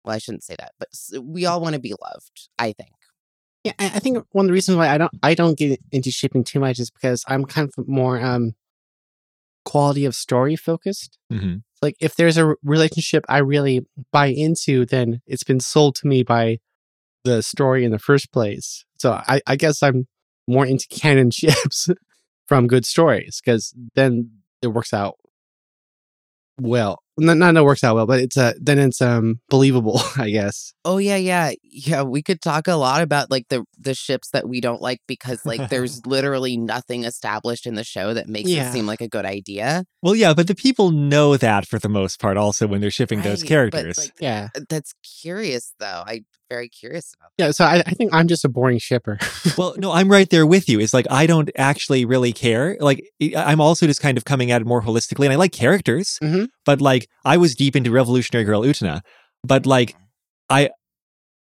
[0.03, 0.89] well, I shouldn't say that, but
[1.21, 2.91] we all want to be loved, I think.
[3.63, 6.43] Yeah, I think one of the reasons why I don't I don't get into shipping
[6.43, 8.53] too much is because I'm kind of more um
[9.65, 11.19] quality of story focused.
[11.31, 11.61] Mhm.
[11.81, 16.23] Like if there's a relationship I really buy into, then it's been sold to me
[16.23, 16.57] by
[17.23, 18.83] the story in the first place.
[18.97, 20.07] So I, I guess I'm
[20.47, 21.87] more into canon ships
[22.47, 24.31] from good stories because then
[24.63, 25.17] it works out
[26.59, 26.99] well.
[27.21, 30.73] Not, not it works out well, but it's uh then it's um believable, I guess.
[30.83, 32.01] Oh yeah, yeah, yeah.
[32.03, 35.45] We could talk a lot about like the the ships that we don't like because
[35.45, 38.69] like there's literally nothing established in the show that makes Yeah.
[38.69, 39.85] it seem like a good idea.
[40.01, 42.37] Well, yeah, but the people know that for the most part.
[42.37, 43.95] Also, when they're shipping those characters.
[43.97, 44.49] But, like, Yeah.
[44.69, 46.03] that's curious though.
[46.05, 47.31] I'm very curious about.
[47.37, 49.17] Yeah, so I, I think I'm just a boring shipper.
[49.57, 50.79] well, no, I'm right there with you.
[50.79, 52.77] It's like I don't actually really care.
[52.79, 55.53] Like I- I'm also just kind of coming at it more holistically, and I like
[55.53, 56.17] characters.
[56.21, 56.47] Mhm.
[56.65, 58.99] But like I was deep into Revolutionary Girl Utena,
[59.43, 59.95] but like
[60.49, 60.69] I,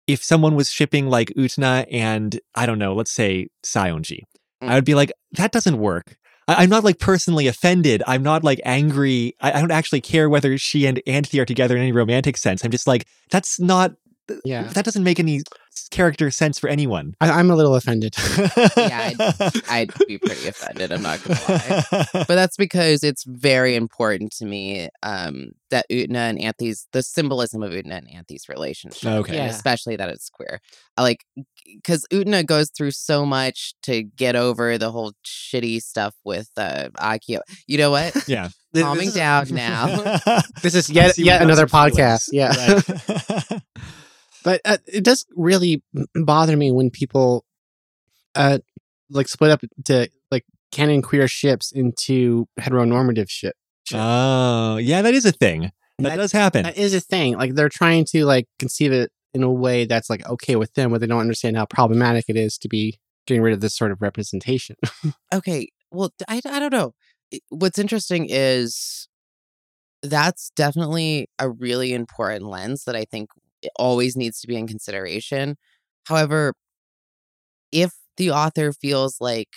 [0.08, 4.20] if someone was shipping like Utena and I don't know, let's say Saionji,
[4.64, 4.70] Mm.
[4.70, 6.16] I would be like, that doesn't work.
[6.48, 8.02] I, I'm not like personally offended.
[8.08, 9.34] I'm not like angry.
[9.42, 12.64] I, I don't actually care whether she and Anthy are together in any romantic sense.
[12.64, 13.92] I'm just like, that's not.
[14.44, 14.64] Yeah.
[14.64, 15.42] That doesn't make any
[15.92, 17.16] character sense for anyone.
[17.22, 18.16] I, I'm a little offended.
[18.78, 19.12] Yeah,
[19.70, 20.92] I'd be pretty offended.
[20.92, 22.06] I'm not gonna lie.
[22.14, 27.62] but that's because it's very important to me um, that Utena and Anthy's the symbolism
[27.64, 29.10] of Utena and Anthy's relationship.
[29.10, 29.36] Okay.
[29.36, 29.46] Yeah.
[29.46, 30.60] especially that it's queer.
[30.98, 31.26] I like
[31.66, 36.90] because Utena goes through so much to get over the whole shitty stuff with uh,
[36.98, 37.40] Akio.
[37.68, 38.28] You know what?
[38.28, 38.50] yeah.
[38.76, 40.20] Calming down now.
[40.62, 42.30] This is yet yet another podcast.
[42.32, 42.82] Yeah.
[43.50, 43.62] Right.
[44.46, 45.84] But uh, it does really
[46.16, 47.44] bother me when people
[48.36, 48.60] uh
[49.10, 53.56] like split up to like canon queer ships into heteronormative ship.
[53.94, 55.72] oh, yeah, that is a thing.
[56.00, 56.64] That, That- does happen.
[56.64, 57.36] That is a thing.
[57.38, 60.92] Like they're trying to like conceive it in a way that's like okay with them,
[60.92, 63.92] but they don't understand how problematic it is to be getting rid of this sort
[63.92, 64.76] of representation.
[65.34, 66.94] okay well I I don't know
[67.50, 69.08] what's interesting is
[70.04, 73.42] that's definitely a really important lens that i think it
[73.78, 75.56] always needs to be in consideration
[76.06, 76.54] however
[77.72, 79.50] if the author feels like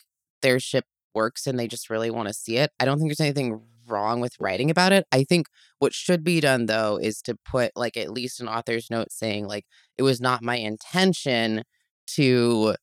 [0.42, 3.20] their ship works and they just really want to see it i don't think there's
[3.20, 5.46] anything wrong with writing about it i think
[5.78, 9.46] what should be done though is to put like at least an author's note saying
[9.46, 9.64] like
[9.96, 11.62] it was not my intention
[12.06, 12.74] to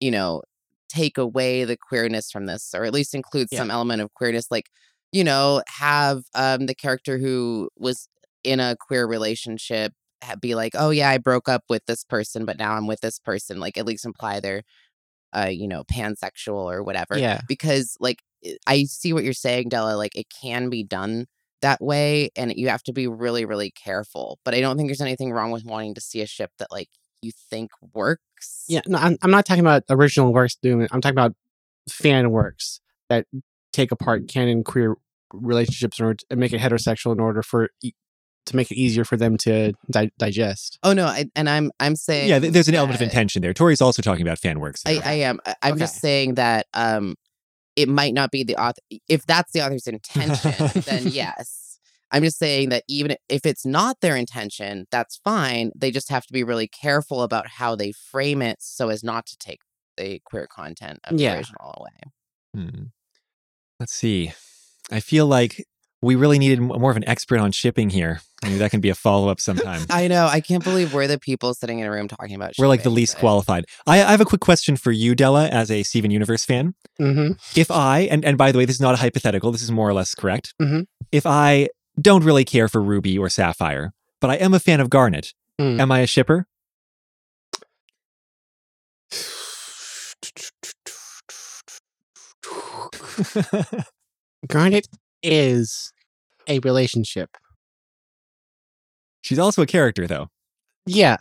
[0.00, 0.42] you know
[0.88, 3.58] take away the queerness from this or at least include Yeah.
[3.60, 4.68] some element of queerness like
[5.12, 8.08] you know have um the character who was
[8.42, 9.92] in a queer relationship
[10.40, 13.18] be like oh yeah i broke up with this person but now i'm with this
[13.18, 14.62] person like at least imply they're
[15.34, 17.40] uh you know pansexual or whatever yeah.
[17.48, 18.22] because like
[18.66, 21.26] i- see what you're saying della like it can be done
[21.62, 25.00] that way and you have to be really really careful but i don't think there's
[25.00, 26.88] anything wrong with wanting to see a ship that like
[27.22, 30.90] you think works Yeah, no, I'm, I'm not talking about original works doing it.
[30.92, 31.34] I'm talking about
[31.88, 33.26] fan works that
[33.72, 34.96] take apart canon queer
[35.32, 37.68] relationships in order to, and make it heterosexual in order for
[38.50, 40.78] to make it easier for them to di- digest.
[40.82, 43.52] Oh no, I, and I'm I'm saying yeah, there's an element of intention there.
[43.54, 44.82] Tori's also talking about fan works.
[44.86, 45.00] I.
[45.04, 45.40] I am.
[45.46, 47.16] I- I'm just saying that um,
[47.76, 48.80] it might not be the author.
[49.08, 51.78] If that's the author's intention, then yes.
[52.12, 55.70] I'm just saying that even if it's not their intention, that's fine.
[55.76, 59.26] They just have to be really careful about how they frame it so as not
[59.26, 59.60] to take
[59.96, 61.34] the queer content of Yeah.
[61.34, 62.66] the original away.
[62.66, 62.82] Hmm.
[63.78, 64.32] Let's see.
[64.90, 65.64] I feel like
[66.02, 68.22] we really needed more of an expert on shipping here.
[68.42, 69.82] Maybe that can be a follow up sometime.
[69.90, 70.26] I know.
[70.26, 72.52] I can't believe we're the people sitting in a room talking about.
[72.58, 73.66] We're like the least but- qualified.
[73.86, 76.74] I, I have a quick question for you, Della, as a Steven Universe fan.
[77.00, 77.32] Mm-hmm.
[77.58, 79.88] If I, and, and by the way, this is not a hypothetical, this is more
[79.88, 80.54] or less correct.
[80.60, 80.86] Mhm.
[81.12, 81.68] If I
[82.00, 85.78] don't really care for Ruby or Sapphire, but I am a fan of Garnet, Mm.
[85.78, 86.46] am I a shipper?
[94.46, 94.88] Garnet
[95.22, 95.92] is
[96.48, 97.36] a relationship.
[99.30, 100.26] She's also a character, though.
[100.86, 101.18] Yeah,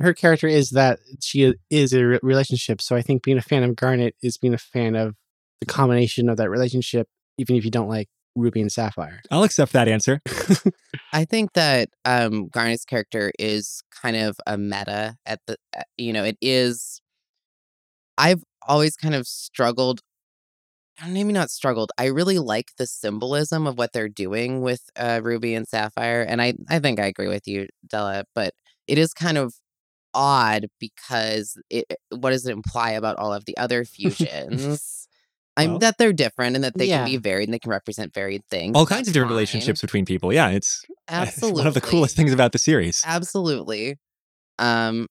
[0.00, 2.82] her character is that she is a re- relationship.
[2.82, 5.14] So I think being a fan of Garnet is being a fan of
[5.60, 7.06] the combination of that relationship,
[7.38, 9.20] even if you don't like Ruby and Sapphire.
[9.30, 10.20] I'll accept that answer.
[11.12, 16.12] I think that um, Garnet's character is kind of a meta at the, uh, you
[16.12, 17.00] know, it is.
[18.18, 20.00] I've always kind of struggled,
[21.08, 21.90] maybe not struggled.
[21.98, 26.40] I really like the symbolism of what they're doing with uh, Ruby and Sapphire, and
[26.42, 28.24] I I think I agree with you, Della.
[28.34, 28.54] But
[28.86, 29.54] it is kind of
[30.14, 35.08] odd because it what does it imply about all of the other fusions?
[35.56, 36.98] I'm Well- that they're different and that they Yeah.
[37.04, 38.74] can be varied and they can represent varied things.
[38.76, 39.36] All kinds of different fine.
[39.36, 40.32] relationships between people.
[40.32, 41.60] Yeah, it's, it's Absolutely.
[41.60, 43.02] one of the coolest things about the series.
[43.06, 43.96] Absolutely.
[44.58, 45.06] Um,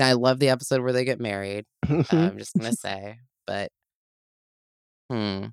[0.00, 1.64] I love the episode where they get married.
[1.88, 3.70] I'm just gonna say, but
[5.10, 5.46] hmm,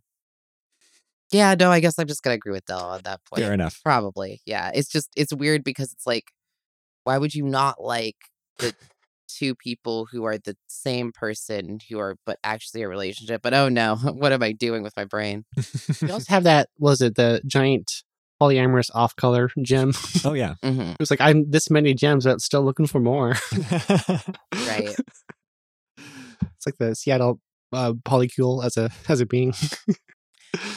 [1.32, 3.44] yeah, no, I guess I'm just gonna agree with Della at that point.
[3.44, 3.80] Fair enough.
[3.84, 4.72] Probably, yeah.
[4.74, 6.32] It's just it's weird because it's like,
[7.04, 8.16] why would you not like
[8.58, 8.74] the
[9.28, 13.42] two people who are the same person who are but actually a relationship?
[13.44, 15.46] But oh no, what am I doing with my brain?
[16.02, 17.92] you also have that was it the giant
[18.42, 19.94] polyamorous off color gem.
[20.26, 20.56] Oh yeah.
[20.64, 23.36] hmm It was like I'm this many gems, but still looking for more.
[24.68, 24.96] Right.
[26.56, 27.40] It's like the Seattle
[27.72, 29.54] uh, polycule as a as a being.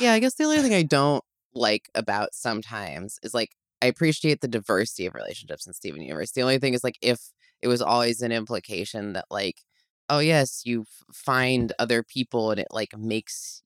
[0.00, 1.24] Yeah, I guess the only thing I don't
[1.54, 3.50] like about sometimes is like
[3.80, 6.32] I appreciate the diversity of relationships in Steven Universe.
[6.32, 7.18] The only thing is like if
[7.60, 9.62] it was always an implication that like,
[10.08, 13.62] oh yes, you f- find other people and it like makes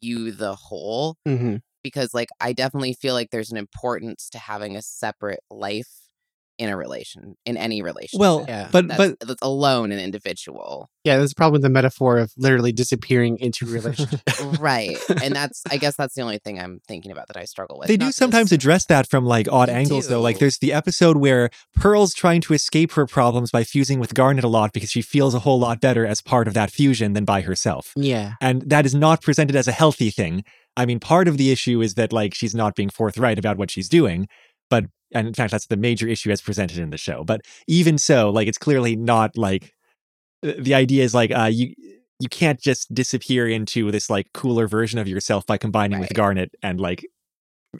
[0.00, 1.16] you the whole.
[1.26, 6.07] hmm Because like I definitely feel like there's an importance to having a separate life
[6.58, 8.20] in a relation in any relationship.
[8.20, 8.68] well, Yeah.
[8.72, 10.90] but that's, but that's alone an individual.
[11.04, 14.20] Yeah, there's probably the metaphor of literally disappearing into a relationship.
[14.58, 14.98] right.
[15.22, 17.88] And that's I guess that's the only thing I'm thinking about that I struggle with.
[17.88, 20.20] they do sometimes this- address that from like odd They angles though.
[20.20, 24.44] Like there's the episode where Pearl's trying to escape her problems by fusing with Garnet
[24.44, 27.24] a lot because she feels a whole lot better as part of that fusion than
[27.24, 27.92] by herself.
[27.96, 28.32] yeah.
[28.40, 30.44] And that is not presented as a healthy thing.
[30.76, 33.70] I mean, part of the issue is that like she's not being forthright about what
[33.70, 34.28] she's doing,
[34.70, 37.24] but and in fact that's the major issue as presented in the show.
[37.24, 39.74] But even so, like it's clearly not like
[40.42, 41.74] the idea is like uh you
[42.20, 46.50] you can't just disappear into this like cooler version of yourself by combining with Garnet
[46.62, 47.06] and like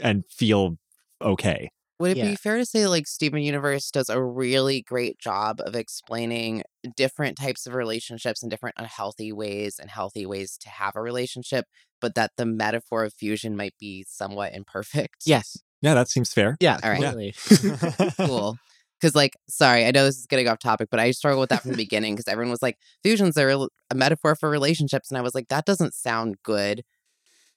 [0.01, 0.77] and feel
[1.23, 1.71] okay.
[2.01, 2.31] Would it Yeah.
[2.31, 6.62] be fair to say like Steven Universe does a really great job of explaining
[6.97, 11.67] different types of relationships and different unhealthy ways and healthy ways to have a relationship,
[12.01, 15.25] but that the metaphor of fusion might be somewhat imperfect?
[15.27, 15.59] Yes.
[15.83, 16.57] Yeah, that seems fair.
[16.61, 16.79] Yeah.
[16.83, 17.01] All right.
[17.01, 17.35] Totally.
[18.17, 18.57] Cool.
[19.01, 21.62] Because, like, sorry, I know this is getting off topic, but I struggled with that
[21.62, 23.59] from the beginning because everyone was like, fusions are a
[23.91, 25.09] a metaphor for relationships.
[25.09, 26.83] And I was like, that doesn't sound good.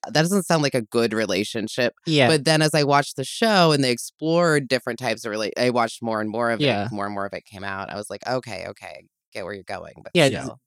[0.05, 1.95] Uh, that doesn't sound like a good relationship.
[2.05, 2.27] Yeah.
[2.27, 5.71] But then as I watched the show and they explored different types of relate, I
[5.71, 6.85] watched more and more of Yeah.
[6.85, 6.91] it.
[6.91, 7.89] More and more of it came out.
[7.89, 9.93] I was like, okay, okay, get where you're going.
[10.03, 10.27] But yeah.
[10.43, 10.59] still.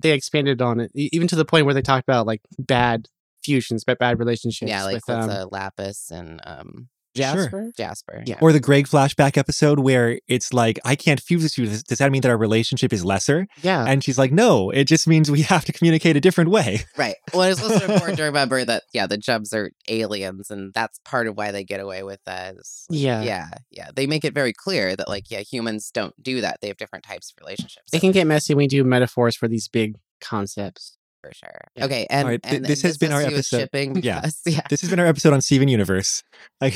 [0.00, 3.06] They expanded on it, even to the point where they talked about like bad
[3.42, 4.68] fusions, but bad relationships.
[4.68, 7.72] yeah, like with, with um, uh, Lapis and um, Jasper.
[7.76, 8.22] Jasper.
[8.26, 8.38] Yeah.
[8.40, 11.66] Or the Greg flashback episode where it's like, I can't fuse with you.
[11.66, 13.46] Does does that mean that our relationship is lesser?
[13.62, 13.84] Yeah.
[13.86, 16.80] And she's like, no, it just means we have to communicate a different way.
[16.96, 17.16] Right.
[17.32, 21.26] Well, it's also important to remember that yeah, the Jubs are aliens, and that's part
[21.26, 22.54] of why they get away with that.
[22.56, 23.22] is, like, Yeah.
[23.22, 23.88] yeah, yeah.
[23.94, 26.58] They make it very clear that like yeah, humans don't do that.
[26.60, 27.92] They have different types of relationships.
[27.92, 30.97] It can get messy when we do metaphors for these big concepts.
[31.22, 31.60] For sure.
[31.74, 31.84] Yeah.
[31.86, 33.58] Okay, and, right, th- and this has been our to do with episode.
[33.60, 34.20] Shipping Yeah.
[34.20, 36.22] because, yeah, This has been our episode on Steven Universe.
[36.60, 36.74] Like,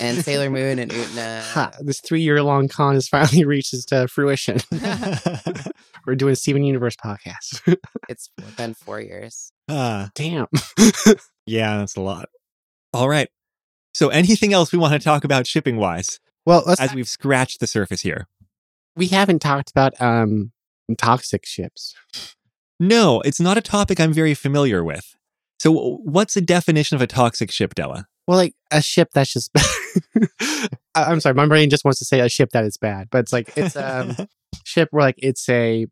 [0.00, 1.42] and Sailor Moon and Utena.
[1.52, 4.58] Ha, this three year long con has finally reached its uh, fruition.
[6.06, 7.76] We're doing Steven Universe podcast.
[8.08, 9.52] It's been four years.
[9.68, 10.46] Ah, Damn.
[11.46, 12.28] yeah, that's a lot.
[12.92, 13.28] All right.
[13.94, 17.66] So, anything else we want to talk about shipping wise Well, as we've scratched the
[17.66, 18.26] surface here?
[18.96, 20.52] we haven't talked about um
[20.98, 21.94] toxic ships.
[22.80, 25.14] No, it's not a topic I'm very familiar with.
[25.58, 28.06] So, what's the definition of a toxic ship, Della?
[28.26, 29.50] Well, like a ship that's just.
[30.40, 33.18] I- I'm sorry, my brain just wants to say a ship that is bad, but
[33.18, 34.28] it's like it's um, a
[34.64, 35.86] ship where like it's a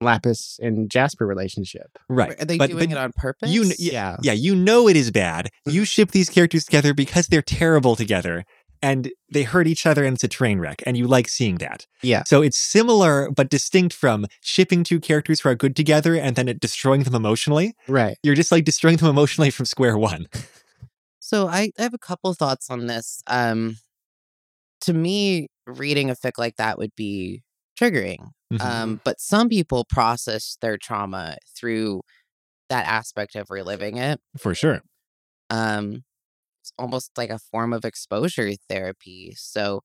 [0.00, 1.98] Lapis and Jasper relationship.
[2.08, 2.40] right.
[2.40, 3.50] Are they but, doing but it on purpose?
[3.50, 4.16] you kn- Yeah.
[4.22, 5.50] yeah, you know it is bad.
[5.66, 5.84] You mm-hmm.
[5.84, 8.44] ship these characters together because they're terrible together
[8.82, 11.86] and they hurt each other and it's a train wreck and you like seeing that.
[12.02, 12.22] Yeah.
[12.26, 16.48] So it's similar but distinct from shipping two characters who are good together and then
[16.48, 17.74] it destroying them emotionally.
[17.88, 18.16] Right.
[18.22, 20.26] You're just like destroying them emotionally from square one.
[21.22, 23.22] So I, I have a couple thoughts on this.
[23.28, 23.76] Um,
[24.80, 27.44] to me, reading a fic like that would be
[27.80, 28.30] triggering.
[28.52, 28.60] Mhm.
[28.60, 32.00] Um, but some people process their trauma through
[32.68, 34.20] that aspect of reliving it.
[34.38, 34.82] For sure.
[35.50, 36.02] Um,
[36.70, 39.34] it's almost like a form of exposure therapy.
[39.36, 39.82] So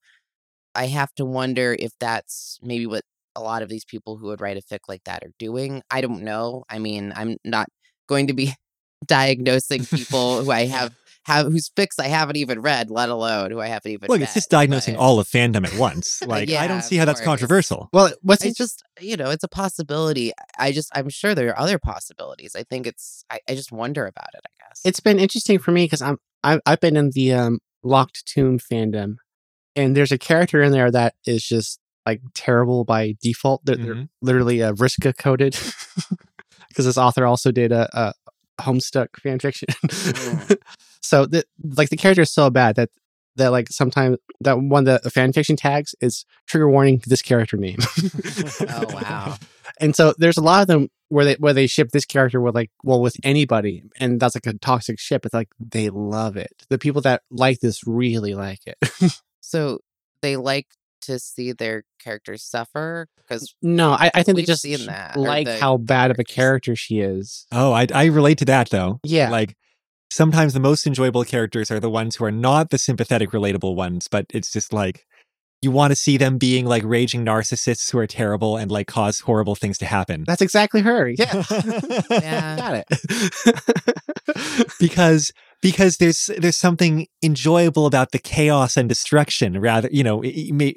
[0.74, 3.04] I have to wonder if that's maybe what
[3.36, 5.82] a lot of these people who would write a fic like that are doing.
[5.92, 6.64] I don't know.
[6.70, 7.68] I mean, I'm not
[8.08, 8.54] going to be
[9.06, 10.94] diagnosing people who I have
[11.26, 14.08] have whose fics I haven't even read, let alone who I haven't even.
[14.10, 16.22] Look, it's just diagnosing but all of fandom at once.
[16.26, 17.90] Like I don't see how that's controversial.
[17.94, 20.32] Well, what's It's just you know, it's a possibility.
[20.58, 22.56] I just I'm sure there are other possibilities.
[22.56, 24.42] I think it's I, I just wonder about it.
[24.46, 27.60] I guess it's been interesting for me because I'm I've, I've been in the um,
[27.84, 29.16] Locked Tomb fandom,
[29.76, 33.66] and there's a character in there that is just like terrible by default.
[33.66, 34.10] They're, they're Mhm.
[34.22, 35.54] literally uh, Vriska coded
[36.70, 38.14] because this author also did a, a
[38.62, 39.68] Homestuck fan fiction.
[39.84, 40.58] Mm.
[41.02, 41.44] so the,
[41.76, 42.90] like the character is so bad that
[43.38, 47.58] that like sometimes that one of the fan fiction tags is trigger warning this character
[47.58, 47.80] name.
[48.70, 49.36] Oh wow.
[49.80, 52.56] And so there's a lot of them where they where they ship this character with
[52.56, 55.26] like well with anybody and that's like a toxic ship.
[55.26, 56.66] It's like they love it.
[56.70, 58.78] The people that like this really like it.
[59.48, 59.82] So
[60.24, 60.66] they like
[61.02, 63.08] to see their characters suffer?
[63.18, 66.18] Because no i, I think they We've just seen that, like the how bad of
[66.20, 67.46] a character she is.
[67.52, 69.00] Oh, I I relate to that though.
[69.04, 69.30] yeah.
[69.30, 69.56] Like
[70.10, 74.08] sometimes the most enjoyable characters are the ones who are not the sympathetic, relatable ones,
[74.08, 75.06] but it's just like
[75.62, 79.22] you want to see them being like raging narcissists who are terrible and like cause
[79.22, 80.24] horrible things to happen.
[80.28, 81.08] That's exactly her.
[81.10, 81.44] Yeah.
[82.10, 82.56] Yeah.
[82.86, 84.72] Got it.
[84.80, 90.28] because because there's there's something enjoyable about the chaos and destruction rather you know i-
[90.28, 90.76] i- may,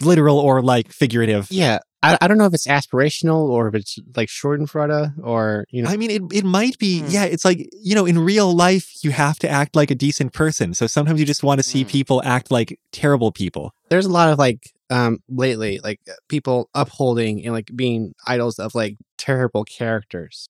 [0.00, 1.78] literal or like figurative yeah.
[2.04, 5.88] I, I don't know if it's aspirational or if it's like Schadenfreude or, you know,
[5.88, 7.06] I mean, it, it might be, Hmm.
[7.10, 7.24] yeah.
[7.26, 10.74] It's like, you know, in real life, you have to act like a decent person.
[10.74, 11.88] So sometimes you just want to see Hmm.
[11.90, 13.72] people act like terrible people.
[13.92, 18.58] There's a lot of like um lately like uh, people upholding and like being idols
[18.58, 20.48] of like terrible characters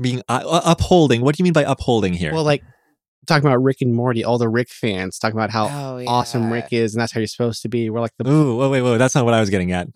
[0.00, 1.22] Being uh, uh, upholding.
[1.22, 2.32] What do you mean by upholding here?
[2.32, 2.62] well like
[3.26, 6.68] talking about rick and morty all the rick fans talking about how Oh, awesome rick
[6.72, 8.98] is and that's how you're supposed to be we're like the Ooh, wait, wait, wait.
[8.98, 9.86] That's not what I was getting at.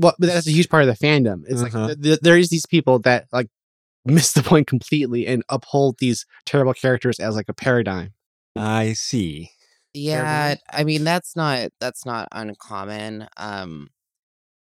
[0.00, 1.78] well but that's a huge part of the fandom it's Uh-huh.
[1.78, 3.48] like th- th- there is these people that like
[4.04, 8.12] miss the point completely and uphold these terrible characters as like a paradigm
[8.56, 9.50] I see.
[9.94, 13.28] Yeah, I mean that's not that's not uncommon.
[13.36, 13.88] Um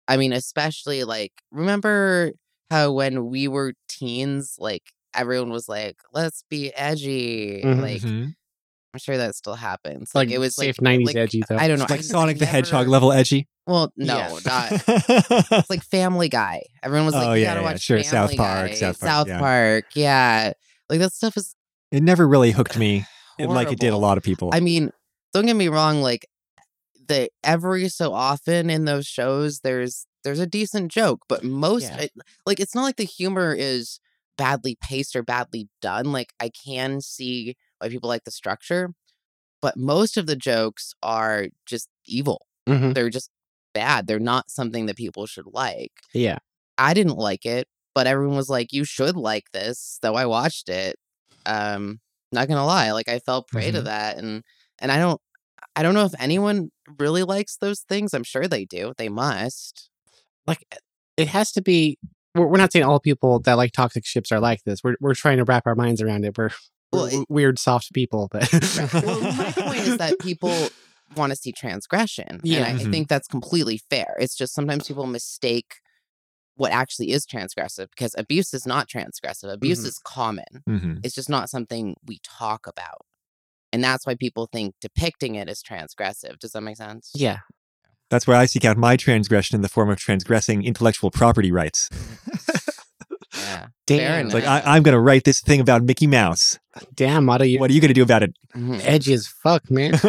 [0.07, 2.33] I mean especially like remember
[2.71, 4.83] how when we were teens like
[5.15, 7.63] everyone was like let's be edgy.
[7.65, 7.81] Mhm.
[7.81, 8.35] Like Mhm.
[8.95, 10.15] I'm sure that still happens.
[10.15, 11.87] like Like, it was safe like 90s like, edgy though I don't know.
[11.89, 13.49] Like Sonic I the Hedgehog level edgy.
[13.67, 14.39] Well, no, Yeah.
[14.45, 16.63] not it's like Family Guy.
[16.83, 19.29] Everyone was like, Oh, you yeah, gotta yeah, watch sure, South Park, Guy, South Park,
[19.29, 19.39] yeah.
[19.39, 20.53] Park, yeah.
[20.91, 21.55] Like that stuff is
[21.91, 23.07] it never really hooked me
[23.39, 24.51] like it did a lot of people.
[24.53, 24.91] I mean,
[25.33, 26.27] don't get me wrong, like
[27.09, 32.03] the every so often in those shows there's there's a decent joke, but most Yeah.
[32.03, 32.13] it-
[32.47, 33.99] like it's not like the humor is
[34.39, 36.13] badly paced or badly done.
[36.13, 38.91] Like I can see why people like the structure,
[39.61, 42.47] but most of the jokes are just evil.
[42.69, 42.95] Mhm.
[42.95, 43.31] They're just
[43.75, 44.07] bad.
[44.07, 45.93] They're not something that people should like.
[46.15, 46.39] yeah
[46.79, 50.69] I didn't like it, but everyone was like, "You should like this." So I watched
[50.69, 50.97] it.
[51.47, 52.01] Um,
[52.33, 53.85] not gonna lie, like I fell prey to Mhm.
[53.85, 54.43] that, and
[54.79, 55.21] and I don't,
[55.77, 58.13] I don't know if anyone really likes those things.
[58.15, 58.93] I'm sure they do.
[58.99, 59.89] They must.
[60.47, 60.65] like
[61.17, 61.99] it has to be
[62.35, 65.15] we're, we're not saying all people that like toxic ships are like this we're, we're
[65.15, 66.49] trying to wrap our minds around it we're,
[66.93, 70.69] Well, it- weird soft people but Well, my point is that people
[71.15, 72.59] want to see transgression, Yeah.
[72.61, 72.91] and I, I Mhm.
[72.91, 74.17] think that's completely fair.
[74.19, 75.75] It's just sometimes people mistake
[76.57, 79.53] what actually is transgressive because abuse is not transgressive.
[79.53, 79.87] Abuse Mhm.
[79.89, 80.63] is common.
[80.69, 81.01] Mhm.
[81.05, 83.03] It's just not something we talk about.
[83.73, 86.39] And that's why people think depicting it is transgressive.
[86.39, 87.11] Does that make sense?
[87.15, 87.39] yeah
[88.11, 91.89] That's where I seek out my transgression in the form of transgressing intellectual property rights.
[93.35, 93.69] Yeah.
[93.87, 96.59] damn like I, I'm going to write this thing about Mickey Mouse.
[96.95, 98.35] damn Mata, you What are you going to do about it?
[98.55, 98.81] Mhm.
[98.85, 99.95] edgy as fuck man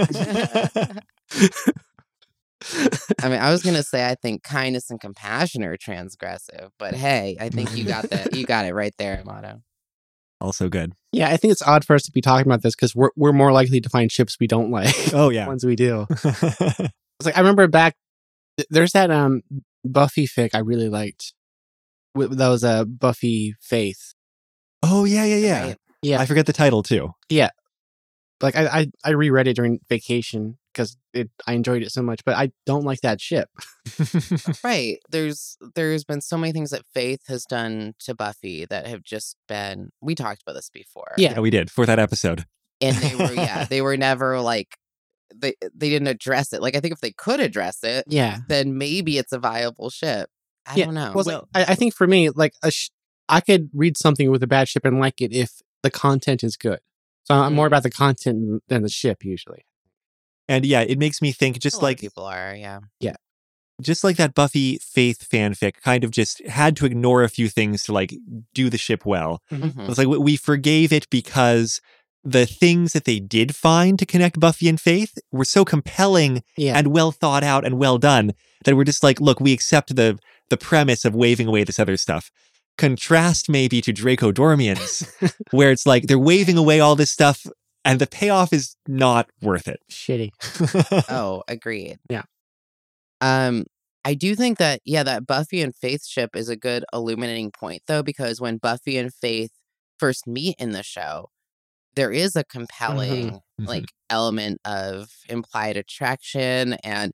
[3.22, 7.36] I mean, I was gonna say I think kindness and compassion are transgressive, but hey,
[7.40, 8.34] I think you got that.
[8.36, 9.62] You got it right there, Amato.
[10.40, 10.94] also good.
[11.14, 13.32] Yeah i think it's odd for us to be talking about this because we're, we're
[13.32, 15.48] more likely to find ships we don't like Oh yeah.
[15.48, 17.96] ones we do it's like i remember back
[18.70, 19.42] there's that um
[19.86, 21.34] buffy fic i really liked
[22.16, 24.14] that was uh buffy faith
[24.84, 25.64] oh yeah, yeah, yeah.
[25.64, 25.78] Right?
[26.02, 27.12] yeah I forget the title too.
[27.30, 27.50] Yeah,
[28.42, 32.26] like I I, I reread it during vacation because it I enjoyed it so much,
[32.26, 33.50] but I don't like that ship.
[34.64, 34.98] Right.
[35.10, 39.36] There's there's been so many things that Faith has done to Buffy that have just
[39.48, 41.14] been we talked about this before.
[41.18, 41.40] Yeah.
[41.40, 42.46] we did for that episode.
[42.82, 44.78] And they were yeah, they were never like
[45.36, 46.62] they they didn't address it.
[46.62, 50.30] Like I think if they could address it, Yeah, then maybe it's a viable ship.
[50.66, 51.12] I Yeah, don't know.
[51.16, 52.90] well, like, I, I think for me, like a sh-
[53.30, 56.56] I could read something with a bad ship and like it if the content is
[56.58, 56.80] good.
[57.26, 57.68] So I'm more Mm.
[57.68, 59.66] about the content than the ship usually.
[60.48, 62.80] And yeah, it makes me think just like people are, yeah.
[63.00, 63.16] Yeah.
[63.82, 67.84] Just like that Buffy Faith fanfic kind of just had to ignore a few things
[67.84, 68.14] to like
[68.54, 69.42] do the ship well.
[69.52, 69.90] Mhm.
[69.90, 71.82] It's like we- we forgave it because
[72.24, 76.78] the things that they did find to connect Buffy and Faith were so compelling Yeah,
[76.78, 80.18] and well thought out and well done that we're just like, look, we accept the
[80.50, 82.30] the premise of waving away this other stuff.
[82.78, 85.08] Contrast maybe to Draco Dormiens,
[85.52, 87.46] where it's like they're waving away all this stuff
[87.86, 89.80] and the payoff is not worth it.
[89.92, 90.32] shitty.
[91.10, 91.98] Oh, agreed.
[92.10, 92.24] Yeah.
[93.22, 93.66] Um,
[94.06, 97.84] I do think that yeah, that Buffy and Faith ship is a good illuminating point
[97.88, 99.52] though, because when Buffy and Faith
[99.98, 101.30] first meet in the show,
[101.96, 103.68] there is a compelling Mhm.
[103.68, 107.14] like element of implied attraction and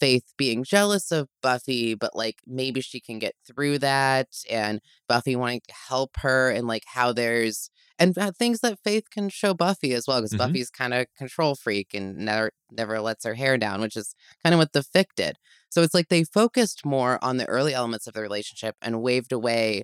[0.00, 5.36] Faith being jealous of Buffy, but like maybe she can get through that, and Buffy
[5.36, 7.70] wanting to help her, and like how there's
[8.00, 10.38] and things that Faith can show Buffy as well, because Mhm.
[10.38, 14.54] Buffy's kind of control freak and never never lets her hair down, which is kind
[14.54, 15.36] of what the fic did.
[15.70, 19.32] So it's like they focused more on the early elements of the relationship and waved
[19.32, 19.82] away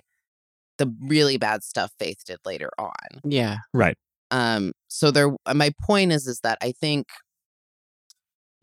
[0.77, 3.21] the really bad stuff Faith did later on.
[3.23, 3.97] Yeah, right.
[4.31, 7.07] Um, so there uh, my point is is that I think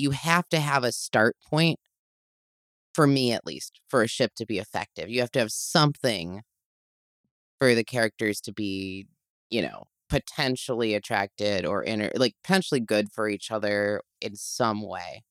[0.03, 1.79] you have to have a start point
[2.93, 5.09] for me at least for a ship to be effective.
[5.09, 6.43] You have to have something
[7.59, 9.07] for the characters to be,
[9.49, 15.23] you know, potentially attracted or inter like potentially good for each other in some way.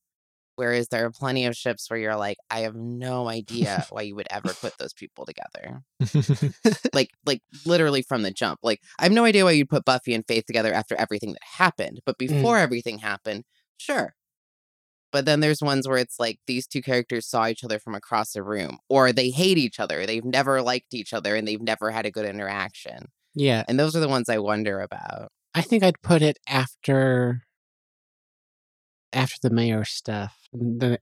[0.56, 4.16] Whereas there are plenty of ships where you're like, I have no idea why you
[4.16, 5.82] would ever put those people together.
[6.94, 8.60] Like, like literally from the jump.
[8.62, 11.42] Like, I have no idea why you'd put Buffy and Faith together after everything that
[11.58, 12.02] happened.
[12.06, 12.28] But mm.
[12.28, 13.46] before everything happened,
[13.78, 14.14] sure.
[15.12, 18.36] But then there's ones where it's like these two characters saw each other from across
[18.36, 20.06] a room, or they hate each other.
[20.06, 23.10] They've never liked each other and they've never had a good interaction.
[23.36, 23.64] Yeah.
[23.68, 25.32] And those are the ones I wonder about.
[25.54, 27.44] I think I'd put it after
[29.14, 30.38] after the mayor stuff.
[30.54, 30.98] And then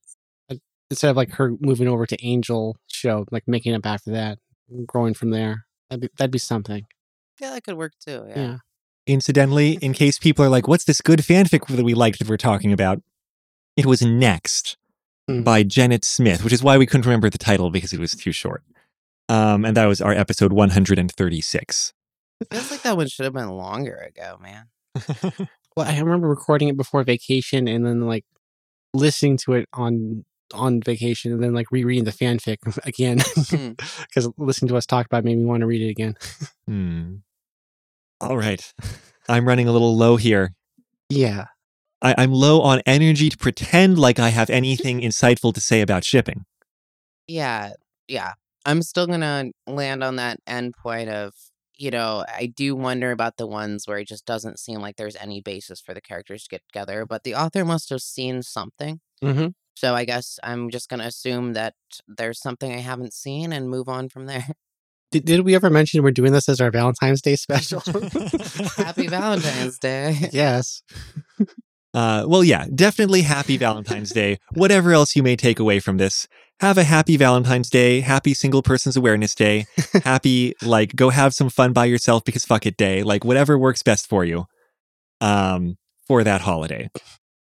[0.89, 4.39] instead of like her moving over to Angel show, like making up after that,
[4.86, 5.66] growing from there.
[5.89, 6.86] That'd be that'd be something.
[7.39, 8.26] Yeah, that could work too.
[8.30, 8.39] Yeah.
[8.39, 8.57] Yeah.
[9.07, 12.38] Incidentally, in case people are like, what's this good fanfic that we liked that we're
[12.38, 13.01] talking about?
[13.78, 14.76] It was Next
[15.28, 15.43] Hmm.
[15.43, 18.32] by Janet Smith, which is why we couldn't remember the title because it was too
[18.32, 18.63] short.
[19.30, 21.93] Um, and that was our episode 136.
[22.51, 24.70] Feels like that one should have been longer ago, man.
[25.78, 28.26] Well, I remember recording it before vacation and then like
[28.93, 33.17] listening to it on on vacation and then like rereading the fanfic again
[34.07, 36.15] because listening to us talk about it made me want to read it again.
[36.67, 37.17] Hmm.
[38.20, 38.74] All right.
[39.30, 40.53] I'm running a little low here.
[41.09, 41.45] Yeah.
[42.01, 46.03] I, I'm low on energy to pretend like I have anything insightful to say about
[46.03, 46.45] shipping.
[47.27, 47.73] Yeah,
[48.07, 48.33] yeah.
[48.65, 51.33] I'm still gonna land on that end point of,
[51.77, 55.15] you know, I do wonder about the ones where it just doesn't seem like there's
[55.15, 58.99] any basis for the characters to get together, but the author must have seen something.
[59.23, 59.47] Mm-hmm.
[59.75, 61.75] So I guess I'm just gonna assume that
[62.07, 64.47] there's something I haven't seen and move on from there.
[65.11, 67.79] Did, did we ever mention we're doing this as our Valentine's Day special?
[68.77, 70.29] Happy Valentine's Day.
[70.31, 70.83] yes.
[71.93, 74.37] Uh, well, yeah, definitely happy Valentine's Day.
[74.53, 76.27] Whatever else you may take away from this,
[76.59, 79.65] have a happy Valentine's Day, happy Single Persons Awareness Day,
[80.03, 83.81] happy, like, go have some fun by yourself because fuck it day, like, whatever works
[83.81, 84.45] best for you
[85.21, 85.77] um,
[86.07, 86.89] for that holiday.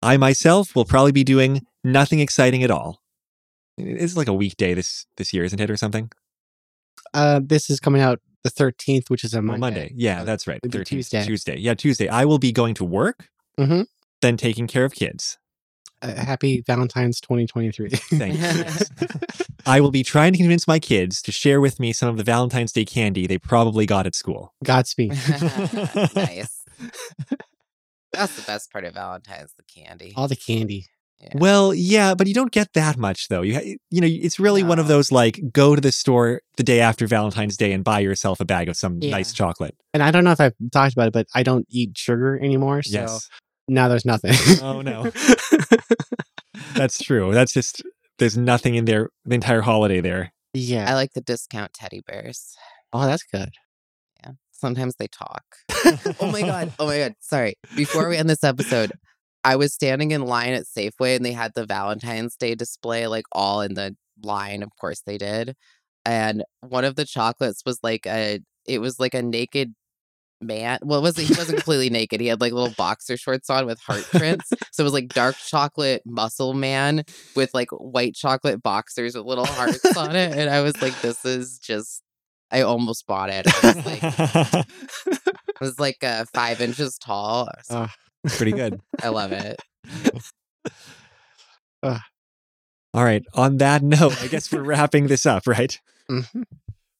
[0.01, 3.01] I myself will probably be doing nothing exciting at all.
[3.77, 6.11] It's like a weekday this this year, isn't it, or something?
[7.13, 9.59] Uh, this is coming out the 13th, which is a Monday.
[9.59, 9.93] Monday.
[9.95, 10.59] Yeah, that's right.
[10.63, 11.25] 13th, Tuesday.
[11.25, 11.57] Tuesday.
[11.59, 12.07] Yeah, Tuesday.
[12.07, 13.27] I will be going to work,
[13.59, 13.85] Mhm.
[14.21, 15.37] Then taking care of kids.
[16.01, 17.89] Uh, happy Valentine's 2023.
[17.89, 19.07] Thank you.
[19.65, 22.23] I will be trying to convince my kids to share with me some of the
[22.23, 24.53] Valentine's Day candy they probably got at school.
[24.63, 25.09] Godspeed.
[26.15, 26.65] nice.
[28.13, 30.13] That's the best part of Valentine's, the candy.
[30.17, 30.87] All the candy.
[31.19, 31.29] Yeah.
[31.35, 33.43] Well, yeah, but you don't get that much though.
[33.43, 36.63] You ha- you know, it's really one of those like go to the store the
[36.63, 39.11] day after Valentine's Day and buy yourself a bag of some Yeah.
[39.11, 39.75] nice chocolate.
[39.93, 42.81] And I don't know if I've talked about it, but I don't eat sugar anymore.
[42.81, 43.29] So Yes.
[43.71, 44.33] Now there's nothing.
[44.61, 45.09] Oh no.
[46.75, 47.33] That's true.
[47.33, 47.81] That's just
[48.19, 50.33] there's nothing in there the entire holiday there.
[50.53, 50.89] yeah.
[50.89, 52.55] I like the discount teddy bears.
[52.93, 53.49] oh, that's good.
[54.23, 54.31] Yeah.
[54.51, 55.43] Sometimes they talk.
[56.19, 56.73] oh my god.
[56.79, 57.13] Oh my god.
[57.19, 57.55] Sorry.
[57.75, 58.91] Before we end this episode,
[59.43, 63.25] I was standing in line at Safeway and they had the Valentine's Day display like
[63.31, 64.61] all in the line.
[64.63, 65.55] Of course they did.
[66.05, 69.73] And one of the chocolates was like a it was like a naked
[70.41, 70.79] man.
[70.81, 72.19] Well, it wasn't he wasn't completely naked.
[72.21, 74.49] He had like little boxer shorts on with heart prints.
[74.71, 77.03] So it was like dark chocolate muscle man
[77.35, 80.37] with like white chocolate boxers with little hearts on it.
[80.37, 82.03] And I was like, this is just
[82.51, 83.45] I almost bought it.
[83.63, 84.65] I was like
[85.07, 87.49] it was like uh, five inches tall.
[87.69, 87.87] Uh,
[88.27, 88.79] Pretty good.
[89.01, 89.59] I love it.
[92.93, 93.23] All right.
[93.33, 95.79] On that note, I guess we're wrapping this up, right?
[96.09, 96.43] mhm.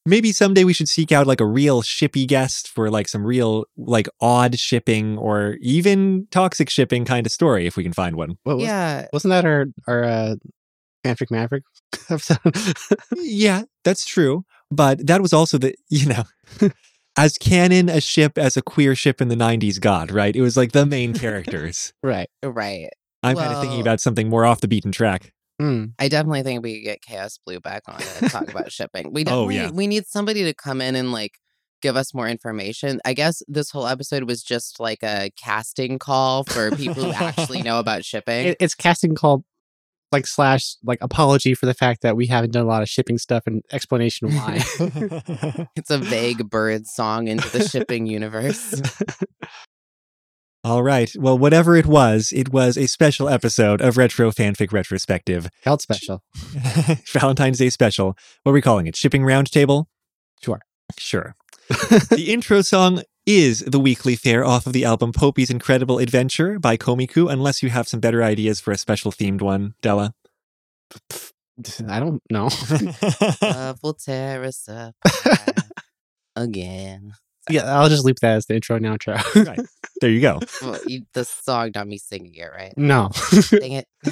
[0.04, 3.66] Maybe someday we should seek out like a real shippy guest for like some real
[3.76, 8.36] like odd shipping or even toxic shipping kind of story if we can find one.
[8.42, 9.06] What was, Yeah.
[9.12, 10.34] Wasn't that our our uh,
[11.04, 11.62] Fanfic Maverick
[12.10, 12.40] episode?
[13.16, 14.44] Yeah, that's true.
[14.70, 16.24] But that was also the, you know,
[17.16, 20.34] as canon a ship as a queer ship in the 90s got, right?
[20.34, 21.92] It was like the main characters.
[22.02, 22.28] right.
[22.42, 22.88] Right.
[23.22, 25.32] I'm kind of thinking about something more off the beaten track.
[25.62, 25.92] Mm.
[25.98, 29.12] I definitely think we could get Chaos Blue back on to talk about shipping.
[29.12, 29.70] We Oh, yeah.
[29.70, 31.38] we need somebody to come in and like
[31.82, 33.00] give us more information.
[33.04, 37.62] I guess this whole episode was just like a casting call for people who actually
[37.68, 38.48] know about shipping.
[38.48, 39.44] It, it's casting call
[40.10, 43.18] like slash like apology for the fact that we haven't done a lot of shipping
[43.18, 44.62] stuff and explanation why.
[45.76, 48.80] it's a vague bird song into the shipping universe.
[50.64, 51.10] All right.
[51.18, 56.22] Well, whatever it was, it was a special episode of Retro Fanfic Retrospective, Held special.
[57.12, 58.16] Valentine's Day special.
[58.44, 58.94] What are we calling it?
[58.94, 59.86] Shipping Roundtable?
[60.40, 60.60] Sure.
[60.96, 61.34] Sure.
[61.68, 66.76] the intro song is the weekly fare off of the album Poupi's Incredible Adventure by
[66.76, 70.14] Komiku, unless you have some better ideas for a special themed one, Della.
[71.88, 72.48] I don't know.
[73.42, 74.94] Love will tear us up
[76.36, 77.14] again.
[77.50, 79.46] Yeah, I'll just loop that as the intro and outro.
[79.46, 79.60] right.
[80.00, 80.40] There you go.
[80.60, 82.72] Well, you, the song, not me singing it, right?
[82.76, 83.10] no.
[83.50, 83.86] Dang it.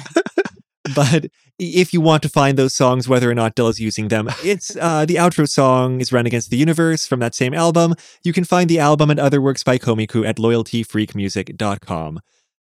[0.95, 1.27] But
[1.59, 5.05] if you want to find those songs, whether or not Della's using them, it's uh,
[5.05, 7.93] the outro song is Run Against the Universe from that same album.
[8.23, 12.19] You can find the album and other works by Komiku at loyaltyfreakmusic.com.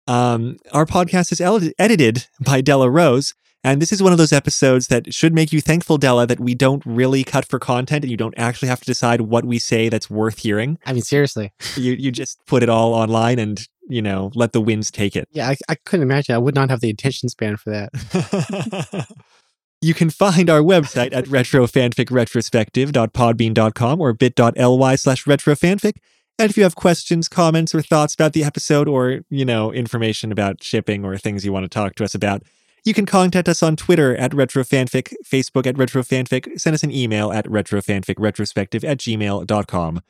[0.08, 3.34] Um, our podcast is el- edited by Della Rose,
[3.64, 6.54] and this is one of those episodes that should make you thankful, Della, that we
[6.54, 9.88] don't really cut for content and you don't actually have to decide what we say
[9.90, 10.78] that's worth hearing.
[10.86, 11.54] I mean, seriously.
[11.76, 15.30] You you just put it all online and you know let the winds take it.
[15.32, 16.36] Yeah, I, I couldn't imagine.
[16.36, 19.08] I would not have the attention span for that.
[19.82, 25.98] you can find our website at retrofanficretrospective.podbean.com or bit.ly slash retrofanfic.
[26.40, 30.32] And if you have questions, comments, or thoughts about the episode or, you know, information
[30.32, 32.42] about shipping or things you want to talk to us about,
[32.84, 37.32] you can contact us on Twitter at retrofanfic, Facebook at retrofanfic, send us an email
[37.32, 40.02] at retrofanficretrospective at gmail.com,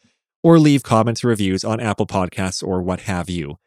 [0.41, 3.57] or leave comments or reviews on Apple Podcasts or what have you.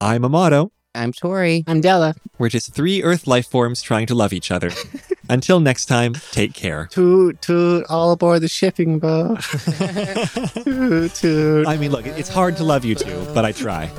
[0.00, 0.72] I'm Amato.
[0.94, 1.62] I'm Tori.
[1.66, 2.14] I'm Della.
[2.38, 4.70] We're just three Earth life forms trying to love each other.
[5.28, 6.86] Until next time, take care.
[6.90, 9.42] Toot, toot, all aboard the shipping boat.
[10.64, 11.66] toot, toot.
[11.66, 13.90] I mean, look, it's hard to love you two, but I try.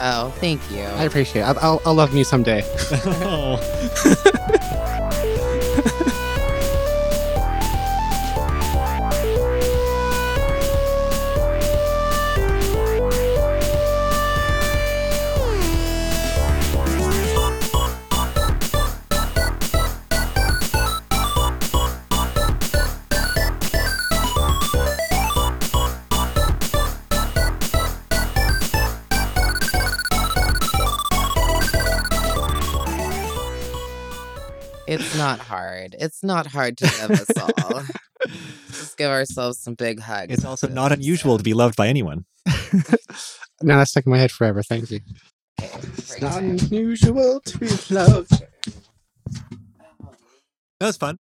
[0.00, 0.82] Oh, thank you.
[0.82, 1.44] I appreciate it.
[1.44, 2.62] I'll, I'll, I'll love me someday.
[34.86, 35.96] It's not hard.
[35.98, 37.82] It's not hard to love us all.
[38.68, 40.32] Just give ourselves some big hugs.
[40.32, 42.24] It's also not this unusual to be loved by anyone.
[43.62, 44.62] now that's stuck in my head forever.
[44.62, 45.00] Thank you.
[45.58, 45.88] episode.
[45.98, 48.42] It's not unusual to be loved.
[50.78, 51.18] That was fun.